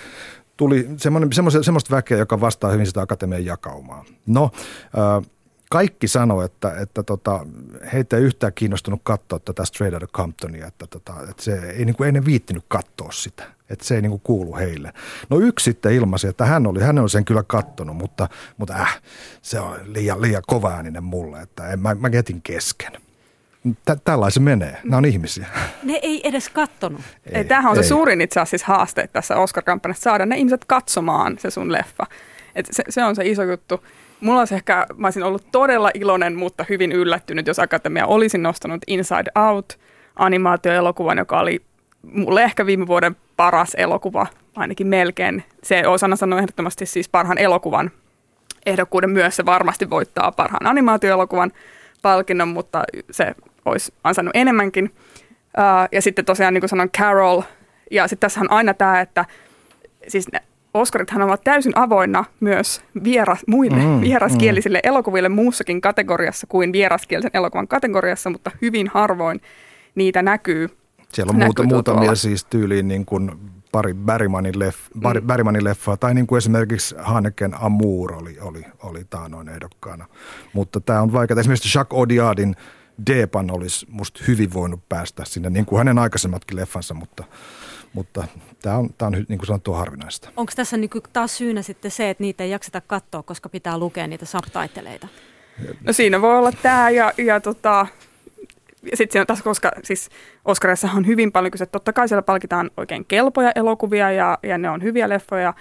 [0.56, 4.04] tuli semmoista väkeä, joka vastaa hyvin sitä akatemian jakaumaa.
[4.26, 4.50] No,
[4.98, 5.30] äh,
[5.70, 7.46] kaikki sanoi, että, että tota,
[7.92, 11.96] heitä ei yhtään kiinnostunut katsoa tätä Straight Outta Comptonia, että, tota, että se ei, niin
[11.96, 14.92] kuin, ei ne viittinyt katsoa sitä, että se ei niin kuin kuulu heille.
[15.30, 19.02] No yksi sitten ilmaisi, että hän oli, hän oli sen kyllä kattonut, mutta, mutta äh,
[19.42, 22.92] se on liian, liian kova mulle, että en, mä, mä jätin kesken.
[23.84, 24.80] Tä, tällaisen menee.
[24.84, 25.46] Nämä on ihmisiä.
[25.82, 27.00] Ne ei edes kattonut.
[27.32, 27.82] Ei, Tämähän on ei.
[27.82, 32.06] se suurin itse asiassa haaste tässä Oscar-kampanjassa, saada ne ihmiset katsomaan se sun leffa.
[32.54, 33.84] Et se, se on se iso juttu
[34.24, 38.82] mulla olisi ehkä, mä olisin ollut todella iloinen, mutta hyvin yllättynyt, jos Akatemia olisi nostanut
[38.86, 39.78] Inside Out
[40.16, 41.62] animaatioelokuvan, joka oli
[42.12, 45.44] mulle ehkä viime vuoden paras elokuva, ainakin melkein.
[45.62, 47.90] Se Osana sanoi ehdottomasti siis parhaan elokuvan
[48.66, 49.36] ehdokkuuden myös.
[49.36, 51.52] Se varmasti voittaa parhaan animaatioelokuvan
[52.02, 53.34] palkinnon, mutta se
[53.64, 54.94] olisi ansainnut enemmänkin.
[55.92, 57.42] ja sitten tosiaan, niin kuin sanoin, Carol.
[57.90, 59.24] Ja sitten tässä on aina tämä, että
[60.08, 60.40] siis ne
[60.74, 64.88] Oscarithan ovat täysin avoinna myös vieras, muille mm, vieraskielisille mm.
[64.88, 69.40] elokuville muussakin kategoriassa kuin vieraskielisen elokuvan kategoriassa, mutta hyvin harvoin
[69.94, 70.68] niitä näkyy.
[71.12, 72.14] Siellä on muuta, muutamia tuolla.
[72.14, 73.30] siis tyyliin niin kuin
[73.72, 75.26] pari Bergmanin, leff, mm.
[75.26, 80.06] Bergmanin leffaa, tai niin kuin esimerkiksi Haneken Amour oli, oli, oli taanoin ehdokkaana.
[80.52, 81.40] Mutta tämä on vaikeaa.
[81.40, 82.56] Esimerkiksi Jacques Audiardin
[83.06, 87.24] Depan olisi musta hyvin voinut päästä sinne, niin kuin hänen aikaisemmatkin leffansa, mutta
[87.92, 88.24] mutta
[88.62, 90.30] tämä on, tämä on niin kuin sanottu harvinaista.
[90.36, 94.06] Onko tässä niin taas syynä sitten se, että niitä ei jakseta katsoa, koska pitää lukea
[94.06, 95.08] niitä subtitleita?
[95.84, 97.86] No siinä voi olla tämä ja, ja tota,
[98.94, 100.08] sitten taas, koska siis
[100.44, 104.70] Oscarissa on hyvin paljon kyse, totta kai siellä palkitaan oikein kelpoja elokuvia ja, ja ne
[104.70, 105.54] on hyviä leffoja.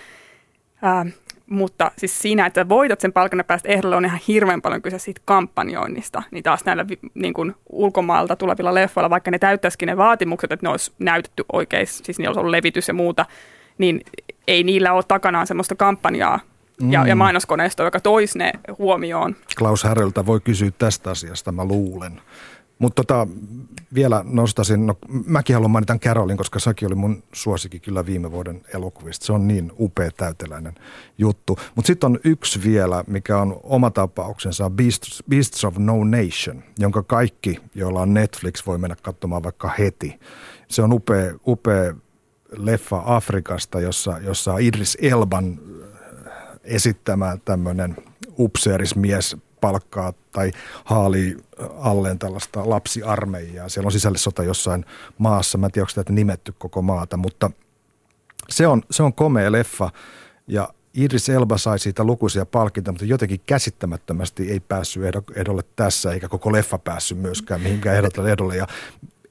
[0.82, 1.06] Ää,
[1.50, 5.22] mutta siis siinä, että voitat sen palkinnon päästä ehdolle, on ihan hirveän paljon kyse siitä
[5.26, 6.24] kampanjoinnista.
[6.32, 10.70] Niin taas näillä niin kuin ulkomailta tulevilla leffoilla, vaikka ne täyttäisikin ne vaatimukset, että ne
[10.70, 13.26] olisi näytetty oikein, siis niillä olisi ollut levitys ja muuta,
[13.78, 14.02] niin
[14.48, 16.40] ei niillä ole takanaan semmoista kampanjaa
[16.90, 17.08] ja, mm.
[17.08, 19.36] ja mainoskoneistoa, joka toisi ne huomioon.
[19.58, 22.22] Klaus Häröltä voi kysyä tästä asiasta, mä luulen.
[22.80, 23.28] Mutta tota,
[23.94, 28.62] vielä nostasin, no mäkin haluan mainita Carolin, koska sekin oli mun suosikin kyllä viime vuoden
[28.74, 29.26] elokuvista.
[29.26, 30.76] Se on niin upea täyteläinen
[31.18, 31.60] juttu.
[31.76, 37.04] Mutta sitten on yksi vielä, mikä on oma tapauksensa, Beasts, Beasts of No Nation, jonka
[37.04, 40.20] kaikki, joilla on Netflix, voi mennä katsomaan vaikka heti.
[40.68, 41.94] Se on upea, upea
[42.58, 45.60] leffa Afrikasta, jossa, jossa Idris Elban
[46.64, 47.96] esittämä tämmöinen
[48.40, 50.52] upseerismies palkkaa tai
[50.84, 51.38] haali
[51.80, 53.70] alleen tällaista lapsiarmeijaa.
[53.70, 54.86] Siellä on sisällissota jossain
[55.18, 57.52] maassa, mä en tiedä, onko tätä nimetty koko maata, mutta
[58.50, 59.90] se on, se on komea leffa
[60.48, 65.04] ja Idris Elba sai siitä lukuisia palkintoja, mutta jotenkin käsittämättömästi ei päässyt
[65.36, 67.98] ehdolle tässä, eikä koko leffa päässyt myöskään mihinkään
[68.30, 68.58] ehdolle.
[68.58, 68.68] Ja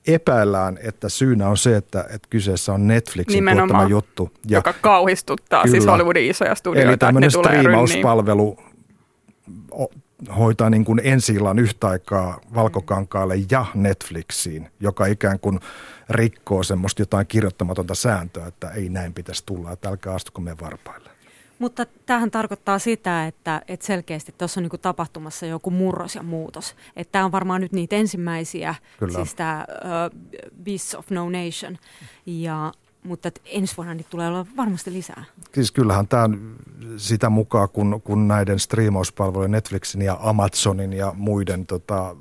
[0.06, 4.30] epäillään, että syynä on se, että, että kyseessä on Netflixin Nimenomaan, tuottama juttu.
[4.48, 6.88] Ja, joka kauhistuttaa siis kyllä, siis Hollywoodin isoja studioita.
[6.88, 8.56] Eli tämmöinen striimauspalvelu
[10.38, 15.60] hoitaa niin kuin ensi illan yhtä aikaa Valkokankaalle ja Netflixiin, joka ikään kuin
[16.10, 21.10] rikkoo semmoista jotain kirjoittamatonta sääntöä, että ei näin pitäisi tulla, että älkää astuko me varpaille.
[21.58, 26.76] Mutta tämähän tarkoittaa sitä, että, että selkeästi tuossa on niin tapahtumassa joku murros ja muutos.
[26.96, 29.14] Että tämä on varmaan nyt niitä ensimmäisiä, Kyllä.
[29.14, 30.20] siis tämä uh,
[30.64, 31.78] Beasts of No Nation.
[32.26, 32.72] Ja,
[33.02, 35.24] mutta ensi vuonna niitä tulee olla varmasti lisää.
[35.54, 36.28] Siis kyllähän tämä
[36.96, 42.16] sitä mukaan, kun, kun näiden striimauspalvelujen Netflixin ja Amazonin ja muiden tota,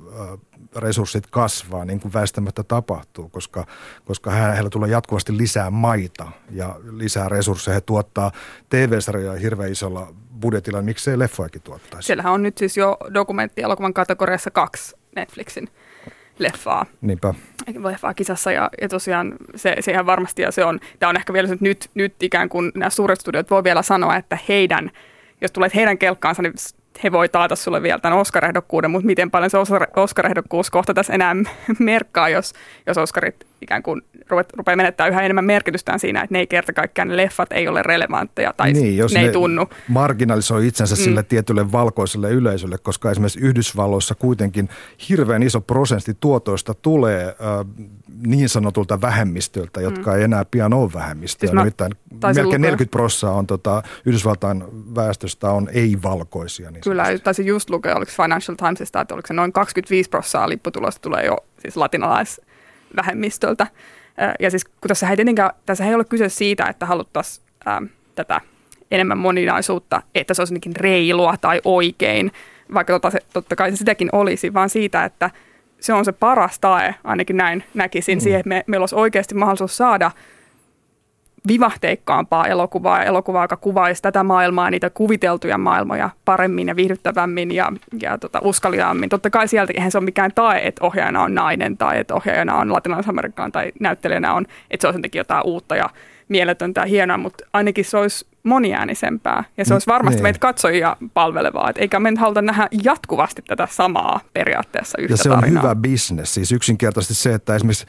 [0.76, 3.66] resurssit kasvaa, niin kuin väistämättä tapahtuu, koska,
[4.04, 7.74] koska heillä tulee jatkuvasti lisää maita ja lisää resursseja.
[7.74, 8.32] He tuottaa
[8.68, 12.06] TV-sarjoja hirveän isolla budjetilla, niin miksei leffojakin tuottaisi?
[12.06, 15.68] Siellähän on nyt siis jo dokumenttielokuvan kategoriassa kaksi Netflixin
[16.38, 16.86] leffaa.
[17.00, 17.34] Niinpä.
[17.84, 21.32] Leffaa kisassa ja, ja tosiaan se, se ihan varmasti ja se on, tämä on ehkä
[21.32, 24.90] vielä se, että nyt, nyt ikään kuin nämä suuret studiot voi vielä sanoa, että heidän,
[25.40, 26.54] jos tulet heidän kelkkaansa, niin
[27.04, 29.58] he voi taata sulle vielä tämän Oscar-ehdokkuuden, mutta miten paljon se
[29.96, 31.36] Oscar-ehdokkuus kohta tässä enää
[31.78, 32.52] merkkaa, jos,
[32.86, 34.02] jos Oscarit ikään kuin
[34.56, 37.82] rupeaa menettää yhä enemmän merkitystään siinä, että ne ei kerta kaikkiaan ne leffat ei ole
[37.82, 39.68] relevantteja tai niin, jos ne, ne ei tunnu.
[39.88, 40.98] marginalisoi itsensä mm.
[40.98, 44.68] sille tietylle valkoiselle yleisölle, koska esimerkiksi Yhdysvalloissa kuitenkin
[45.08, 47.34] hirveän iso prosentti tuotoista tulee äh,
[48.26, 50.16] niin sanotulta vähemmistöltä, jotka mm.
[50.16, 51.48] ei enää pian ole vähemmistöä.
[51.48, 52.58] Siis Nimittäin melkein lukea.
[52.58, 56.70] 40 prosenttia on tota, Yhdysvaltain väestöstä on ei-valkoisia.
[56.70, 61.00] Niin Kyllä, taisin just lukea, oliko Financial Timesista, että oliko se noin 25 prosenttia lipputulosta
[61.00, 61.76] tulee jo siis
[62.96, 63.66] latinalaisvähemmistöltä.
[64.40, 67.84] Ja siis kun tässä ei tietenkään, tässä ei ole kyse siitä, että haluttaisiin ähm,
[68.14, 68.40] tätä
[68.90, 72.32] enemmän moninaisuutta, että se olisi jotenkin reilua tai oikein,
[72.74, 75.30] vaikka tota se, totta kai se sitäkin olisi, vaan siitä, että
[75.80, 78.20] se on se paras tae, ainakin näin näkisin, mm.
[78.20, 80.10] siihen, että me, meillä olisi oikeasti mahdollisuus saada
[81.48, 87.72] vivahteikkaampaa elokuvaa, elokuvaa, joka kuvaisi tätä maailmaa, niitä kuviteltuja maailmoja paremmin ja viihdyttävämmin ja,
[88.02, 89.08] ja tota, uskaliaammin.
[89.08, 92.56] Totta kai sieltä eihän se ole mikään tae, että ohjaajana on nainen tai että ohjaajana
[92.56, 93.06] on latinalais
[93.52, 95.90] tai näyttelijänä on, että se on jotenkin jotain uutta ja
[96.28, 100.22] mieletöntä ja hienoa, mutta ainakin se olisi moniäänisempää ja se olisi varmasti niin.
[100.22, 105.28] meitä katsojia palvelevaa, että eikä me haluta nähdä jatkuvasti tätä samaa periaatteessa yhtä Ja se
[105.28, 105.62] tarinaa.
[105.62, 107.86] on hyvä business, siis yksinkertaisesti se, että esimerkiksi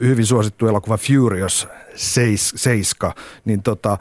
[0.00, 3.12] hyvin suosittu elokuva Furious 7,
[3.44, 3.98] niin tota,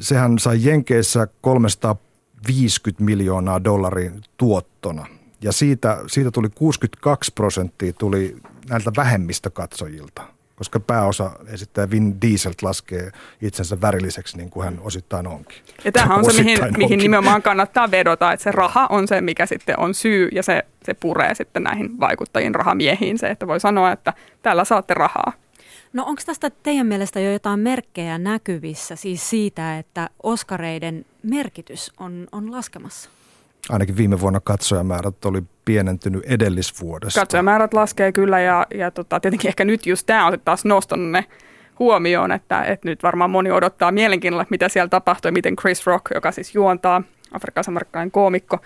[0.00, 5.06] sehän sai Jenkeissä 350 miljoonaa dollarin tuottona
[5.42, 8.36] ja siitä, siitä tuli 62 prosenttia tuli
[8.68, 10.22] näiltä vähemmistökatsojilta
[10.62, 13.10] koska pääosa esittää Vin Diesel laskee
[13.40, 15.58] itsensä värilliseksi niin kuin hän osittain onkin.
[15.84, 19.46] Ja tämähän on se, mihin, mihin nimenomaan kannattaa vedota, että se raha on se, mikä
[19.46, 23.92] sitten on syy ja se, se puree sitten näihin vaikuttajiin rahamiehiin se, että voi sanoa,
[23.92, 25.32] että tällä saatte rahaa.
[25.92, 32.28] No onko tästä teidän mielestä jo jotain merkkejä näkyvissä siis siitä, että Oskareiden merkitys on,
[32.32, 33.10] on laskemassa?
[33.68, 37.20] Ainakin viime vuonna katsojamäärät oli pienentynyt edellisvuodesta.
[37.20, 41.24] Katsojamäärät laskee kyllä ja, ja tota, tietenkin ehkä nyt just tämä on taas nostanut ne
[41.78, 46.06] huomioon, että, että nyt varmaan moni odottaa mielenkiinnolla, mitä siellä tapahtuu ja miten Chris Rock,
[46.14, 47.02] joka siis juontaa
[47.32, 48.58] afrikkalaisen koomikko,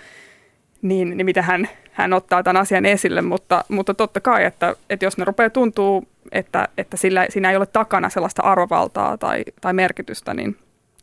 [0.82, 5.06] niin, niin miten hän, hän ottaa tämän asian esille, mutta, mutta totta kai, että, että
[5.06, 9.72] jos ne rupeaa tuntuu, että, että sillä, siinä ei ole takana sellaista arvovaltaa tai, tai
[9.72, 10.56] merkitystä, niin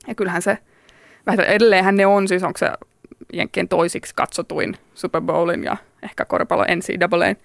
[0.08, 0.58] ja kyllähän se,
[1.48, 2.72] edelleenhän ne on, siis onko se
[3.34, 7.36] Jenkkien toisiksi katsotuin Super Bowlin ja ehkä koripallon NCAA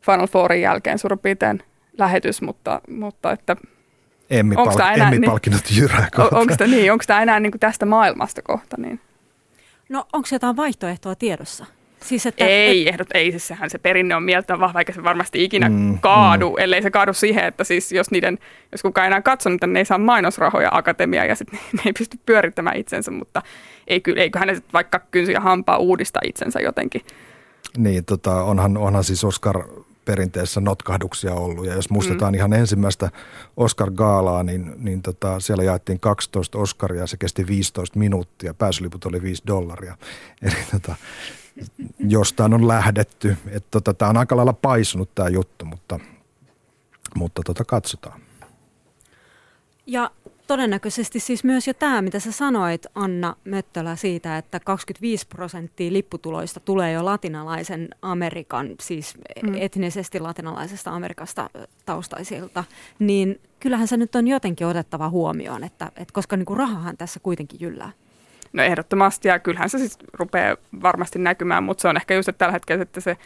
[0.00, 1.62] Final Fourin jälkeen suurin piirtein
[1.98, 3.56] lähetys, mutta, mutta että
[4.30, 6.38] Emmy-palkinnot niin, jyrää kohta.
[6.38, 8.76] Onko tämä niin, tämä enää niin kuin tästä maailmasta kohta?
[8.78, 9.00] Niin?
[9.88, 11.66] No onko jotain vaihtoehtoa tiedossa?
[12.06, 12.94] Siis että, ei, et...
[12.94, 16.50] ehdot, ei, siis sehän se perinne on mieltä vahva, eikä se varmasti ikinä mm, kaadu,
[16.50, 16.56] mm.
[16.58, 18.38] ellei se kaadu siihen, että siis jos niiden,
[18.72, 21.82] jos kukaan ei enää katsonut, niin ne ei saa mainosrahoja akatemia ja sitten ne, ne
[21.86, 23.42] ei pysty pyörittämään itsensä, mutta
[23.86, 27.02] ei, eiköhän ne vaikka kynsi ja hampaa uudista itsensä jotenkin.
[27.76, 29.62] Niin, tota, onhan, onhan siis Oscar
[30.06, 31.66] perinteessä notkahduksia ollut.
[31.66, 32.36] Ja jos muistetaan mm.
[32.36, 33.10] ihan ensimmäistä
[33.56, 39.42] Oscar-gaalaa, niin, niin tota, siellä jaettiin 12 Oscaria, se kesti 15 minuuttia, pääsyliput oli 5
[39.46, 39.96] dollaria.
[40.42, 40.96] Eli tota,
[41.98, 43.36] jostain on lähdetty.
[43.46, 46.00] Että tota, tämä on aika lailla paisunut tämä juttu, mutta,
[47.14, 48.20] mutta tota, katsotaan.
[49.86, 50.10] Ja
[50.46, 56.60] todennäköisesti siis myös jo tämä, mitä sä sanoit Anna Möttölä siitä, että 25 prosenttia lipputuloista
[56.60, 59.54] tulee jo latinalaisen Amerikan, siis mm.
[59.54, 61.50] etnisesti latinalaisesta Amerikasta
[61.86, 62.64] taustaisilta,
[62.98, 67.20] niin kyllähän se nyt on jotenkin otettava huomioon, että, että koska niin kuin rahahan tässä
[67.20, 67.92] kuitenkin jyllää.
[68.56, 72.38] No ehdottomasti ja kyllähän se siis rupeaa varmasti näkymään, mutta se on ehkä just että
[72.38, 73.16] tällä hetkellä että se,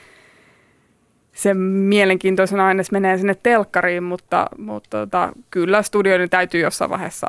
[1.33, 7.27] se mielenkiintoisen aines menee sinne telkkariin, mutta, mutta tota, kyllä studioiden täytyy jossain vaiheessa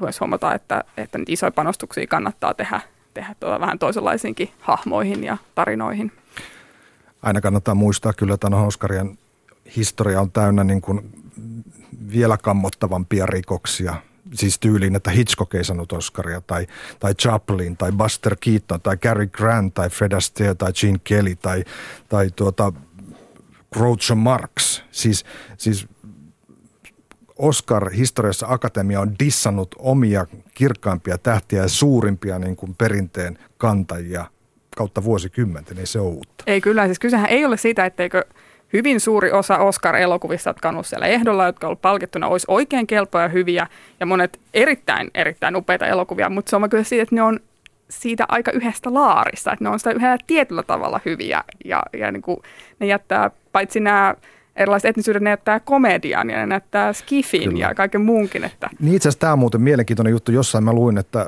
[0.00, 2.80] myös huomata, että, että niitä isoja panostuksia kannattaa tehdä,
[3.14, 6.12] tehdä tuota vähän toisenlaisiinkin hahmoihin ja tarinoihin.
[7.22, 9.18] Aina kannattaa muistaa kyllä, että Oscarien
[9.76, 11.00] historia on täynnä niin kuin
[12.12, 13.94] vielä kammottavampia rikoksia–
[14.34, 16.66] siis tyyliin, että Hitchcock ei saanut Oscaria, tai,
[16.98, 21.64] tai Chaplin, tai Buster Keaton, tai Cary Grant, tai Fred Astaire, tai Gene Kelly, tai,
[22.08, 22.72] tai tuota
[23.72, 24.82] Groucho Marx.
[24.90, 25.24] Siis,
[25.56, 25.86] siis
[27.38, 34.24] Oscar-historiassa Akatemia on dissannut omia kirkkaimpia tähtiä ja suurimpia niin kuin perinteen kantajia
[34.76, 36.44] kautta vuosikymmenten, ei se ole uutta.
[36.46, 38.24] Ei kyllä, siis kysehän ei ole siitä, etteikö–
[38.72, 42.86] hyvin suuri osa Oscar-elokuvista, jotka on ollut siellä ehdolla, jotka on ollut palkittuna, olisi oikein
[42.86, 43.66] kelpoja hyviä
[44.00, 47.40] ja monet erittäin, erittäin upeita elokuvia, mutta se on kyllä siitä, että ne on
[47.90, 52.22] siitä aika yhdestä laarista, että ne on sitä yhdellä tietyllä tavalla hyviä ja, ja niin
[52.22, 52.38] kuin
[52.78, 54.14] ne jättää paitsi nämä
[54.56, 57.58] erilaiset etnisyydet, ne jättää komedian ja ne näyttää skifin Kyllä.
[57.58, 58.44] ja kaiken muunkin.
[58.44, 58.70] Että.
[58.80, 60.32] Niin itse asiassa tämä on muuten mielenkiintoinen juttu.
[60.32, 61.26] Jossain mä luin, että,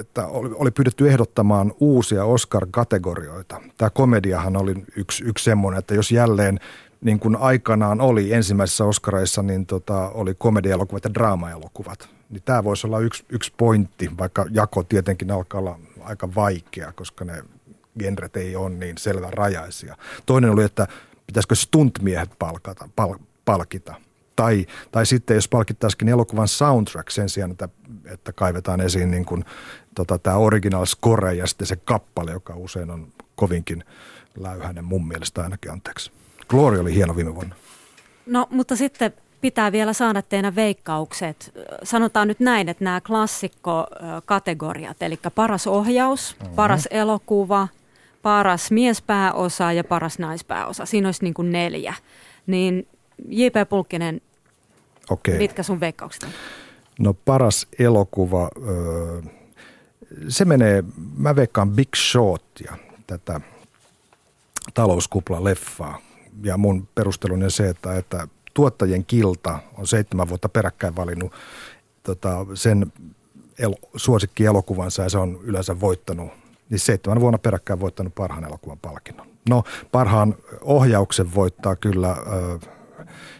[0.00, 3.60] että oli, oli pyydetty ehdottamaan uusia Oscar-kategorioita.
[3.78, 6.60] Tämä komediahan oli yksi, yksi semmoinen, että jos jälleen
[7.00, 12.08] niin kuin aikanaan oli ensimmäisissä Oscareissa, niin tota, oli komediaelokuvat ja draamaelokuvat.
[12.30, 17.24] Niin tämä voisi olla yksi, yksi pointti, vaikka jako tietenkin alkaa olla aika vaikea, koska
[17.24, 17.44] ne
[17.98, 19.96] genret ei ole niin selvän rajaisia.
[20.26, 20.86] Toinen oli, että
[21.26, 23.14] pitäisikö stuntmiehet palkata, pal,
[23.44, 23.94] palkita.
[24.36, 27.68] Tai, tai sitten jos palkittaisikin elokuvan soundtrack sen sijaan, että,
[28.04, 29.44] että kaivetaan esiin niin kuin,
[29.94, 33.84] tota, tämä original score ja sitten se kappale, joka usein on kovinkin
[34.36, 36.12] läyhäinen mun mielestä ainakin, anteeksi.
[36.48, 37.54] Glory oli hieno viime vuonna.
[38.26, 41.54] No, mutta sitten pitää vielä saada teidän veikkaukset.
[41.82, 46.54] Sanotaan nyt näin, että nämä klassikkokategoriat, eli paras ohjaus, mm-hmm.
[46.54, 47.68] paras elokuva,
[48.22, 50.86] paras miespääosa ja paras naispääosa.
[50.86, 51.94] Siinä olisi niin kuin neljä.
[52.46, 52.88] Niin
[53.28, 53.68] J.P.
[53.68, 54.20] Pulkkinen,
[55.10, 55.38] okay.
[55.38, 56.28] mitkä sun veikkaukset on?
[56.98, 58.50] No paras elokuva,
[60.28, 60.84] se menee,
[61.16, 63.40] mä veikkaan Big Shotia, tätä
[64.74, 65.98] talouskupla-leffaa
[66.42, 71.32] ja mun perusteluni on se, että, että tuottajien kilta on seitsemän vuotta peräkkäin valinnut
[72.02, 72.92] tota, sen
[73.58, 76.30] el, suosikkielokuvansa ja se on yleensä voittanut,
[76.70, 79.26] niin seitsemän vuonna peräkkäin voittanut parhaan elokuvan palkinnon.
[79.48, 82.68] No parhaan ohjauksen voittaa kyllä äh,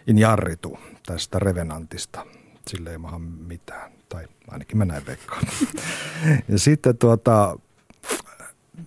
[0.06, 2.26] Injarritu tästä Revenantista.
[2.68, 2.98] Sille ei
[3.46, 5.42] mitään, tai ainakin mä näin veikkaan.
[6.48, 7.58] ja sitten tuota,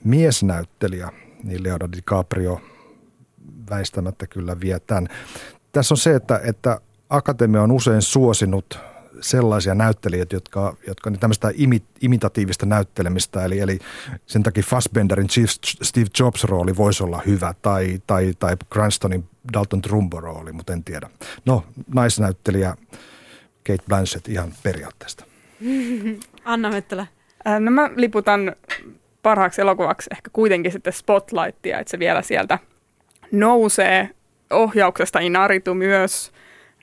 [0.03, 1.09] miesnäyttelijä,
[1.43, 2.61] niin Leonardo DiCaprio–
[3.69, 5.07] väistämättä kyllä vie tämän.
[5.71, 8.79] Tässä on se, että, että Akatemia on usein suosinut
[9.21, 13.79] sellaisia näyttelijöitä, jotka, jotka niin tämmöistä imi, imitatiivista näyttelemistä, eli, eli
[14.25, 15.49] sen takia Fassbenderin Chief
[15.81, 21.09] Steve Jobs-rooli voisi olla hyvä, tai, tai, tai Cranstonin Dalton Trumbo-rooli, mutta en tiedä.
[21.45, 21.63] No,
[21.93, 22.75] naisnäyttelijä
[23.67, 25.25] Kate Blanchett ihan periaatteesta.
[26.45, 27.07] Anna Möttälä.
[27.59, 28.55] No mä liputan
[29.23, 32.59] parhaaksi elokuvaksi ehkä kuitenkin sitten Spotlightia, että se vielä sieltä–
[33.31, 34.09] nousee
[34.49, 36.31] ohjauksesta Inaritu myös.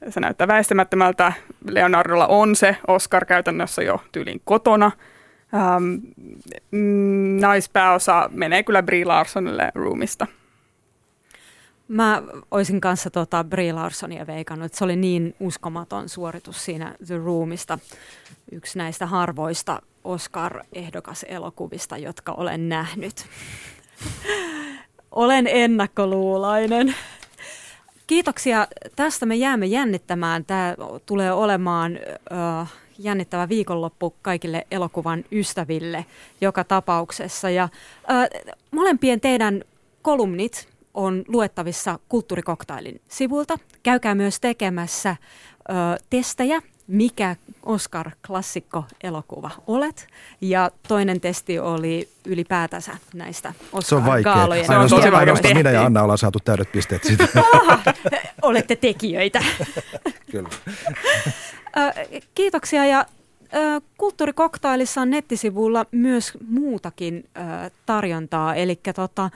[0.08, 1.32] Se näyttää väistämättömältä.
[1.68, 4.90] Leonardolla on se Oscar käytännössä jo tyylin kotona.
[5.54, 5.94] Ähm,
[7.40, 10.26] naispääosa menee kyllä Brie Larsonille Roomista.
[11.92, 17.16] Mä olisin kanssa tota Brie Larsonia veikannut, että se oli niin uskomaton suoritus siinä The
[17.16, 17.78] Roomista.
[18.52, 23.14] Yksi näistä harvoista Oscar-ehdokas elokuvista, jotka olen nähnyt.
[25.10, 26.94] Olen ennakkoluulainen.
[28.06, 28.66] kiitoksia.
[28.96, 30.44] Tästä me jäämme jännittämään.
[30.44, 30.76] Tämä
[31.06, 32.06] tulee olemaan ö,
[32.98, 36.06] jännittävä viikonloppu kaikille elokuvan ystäville
[36.40, 37.50] joka tapauksessa.
[37.50, 37.68] Ja
[38.10, 39.64] ö, molempien teidän
[40.02, 43.58] kolumnit on luettavissa Kulttuurikoktailin sivulta.
[43.82, 45.16] Käykää myös tekemässä
[45.68, 45.72] ö,
[46.10, 50.06] testejä mikä Oscar-klassikko-elokuva olet.
[50.40, 54.66] Ja toinen testi oli ylipäätänsä näistä Oscar-gaalojen.
[54.66, 55.54] Se on tosi vaikea.
[55.54, 57.28] minä ja Anna ollaan saatu täydet pisteet siitä.
[58.42, 59.44] Olette tekijöitä.
[60.30, 60.48] Kyllä.
[62.34, 63.06] Kiitoksia ja
[63.98, 67.28] Kulttuurikoktailissa on nettisivulla myös muutakin
[67.86, 69.30] tarjontaa, eli tota,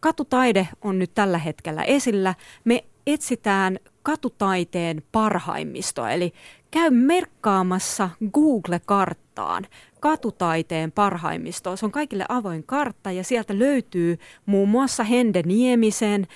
[0.00, 2.34] katutaide on nyt tällä hetkellä esillä.
[2.64, 6.32] Me etsitään katutaiteen parhaimmistoa, eli
[6.70, 9.66] käy merkkaamassa Google-karttaan
[10.00, 11.76] katutaiteen parhaimmistoa.
[11.76, 16.26] Se on kaikille avoin kartta ja sieltä löytyy muun muassa Hende Niemisen,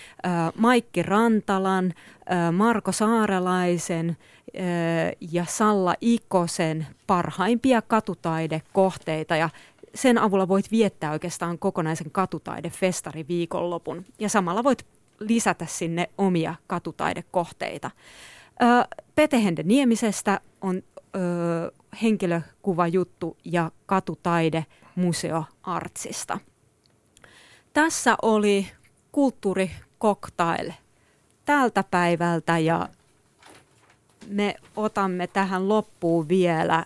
[0.57, 1.95] Maikki Rantalan,
[2.53, 4.17] Marko Saarelaisen
[5.21, 9.51] ja Salla Ikosen parhaimpia katutaidekohteita ja
[9.95, 14.87] sen avulla voit viettää oikeastaan kokonaisen katutaidefestari viikonlopun ja samalla voit
[15.21, 17.91] lisätä sinne omia katutaidekohteita.
[19.15, 20.81] Pete Hende Niemisestä on ö,
[22.03, 26.39] henkilökuvajuttu ja katutaide Museo Artsista.
[27.73, 28.67] Tässä oli
[29.13, 30.73] kulttuurikoktail
[31.45, 32.89] tältä päivältä ja
[34.27, 36.85] me otamme tähän loppuun vielä.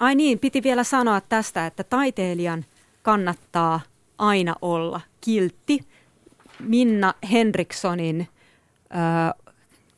[0.00, 2.64] Ai niin, piti vielä sanoa tästä, että taiteilijan
[3.02, 3.80] kannattaa
[4.18, 5.80] aina olla kiltti.
[6.60, 8.28] Minna Henrikssonin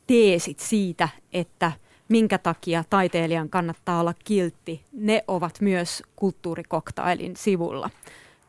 [0.07, 1.71] teesit siitä, että
[2.09, 7.89] minkä takia taiteilijan kannattaa olla kiltti, ne ovat myös kulttuurikoktailin sivulla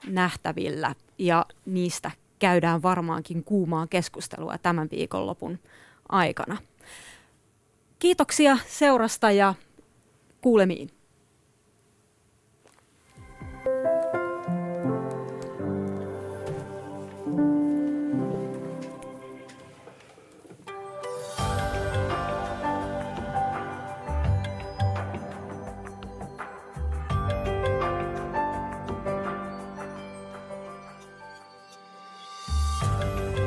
[0.07, 5.59] nähtävillä ja niistä käydään varmaankin kuumaa keskustelua tämän viikonlopun
[6.09, 6.57] aikana.
[7.99, 9.55] Kiitoksia seurasta ja
[10.41, 10.91] kuulemiin.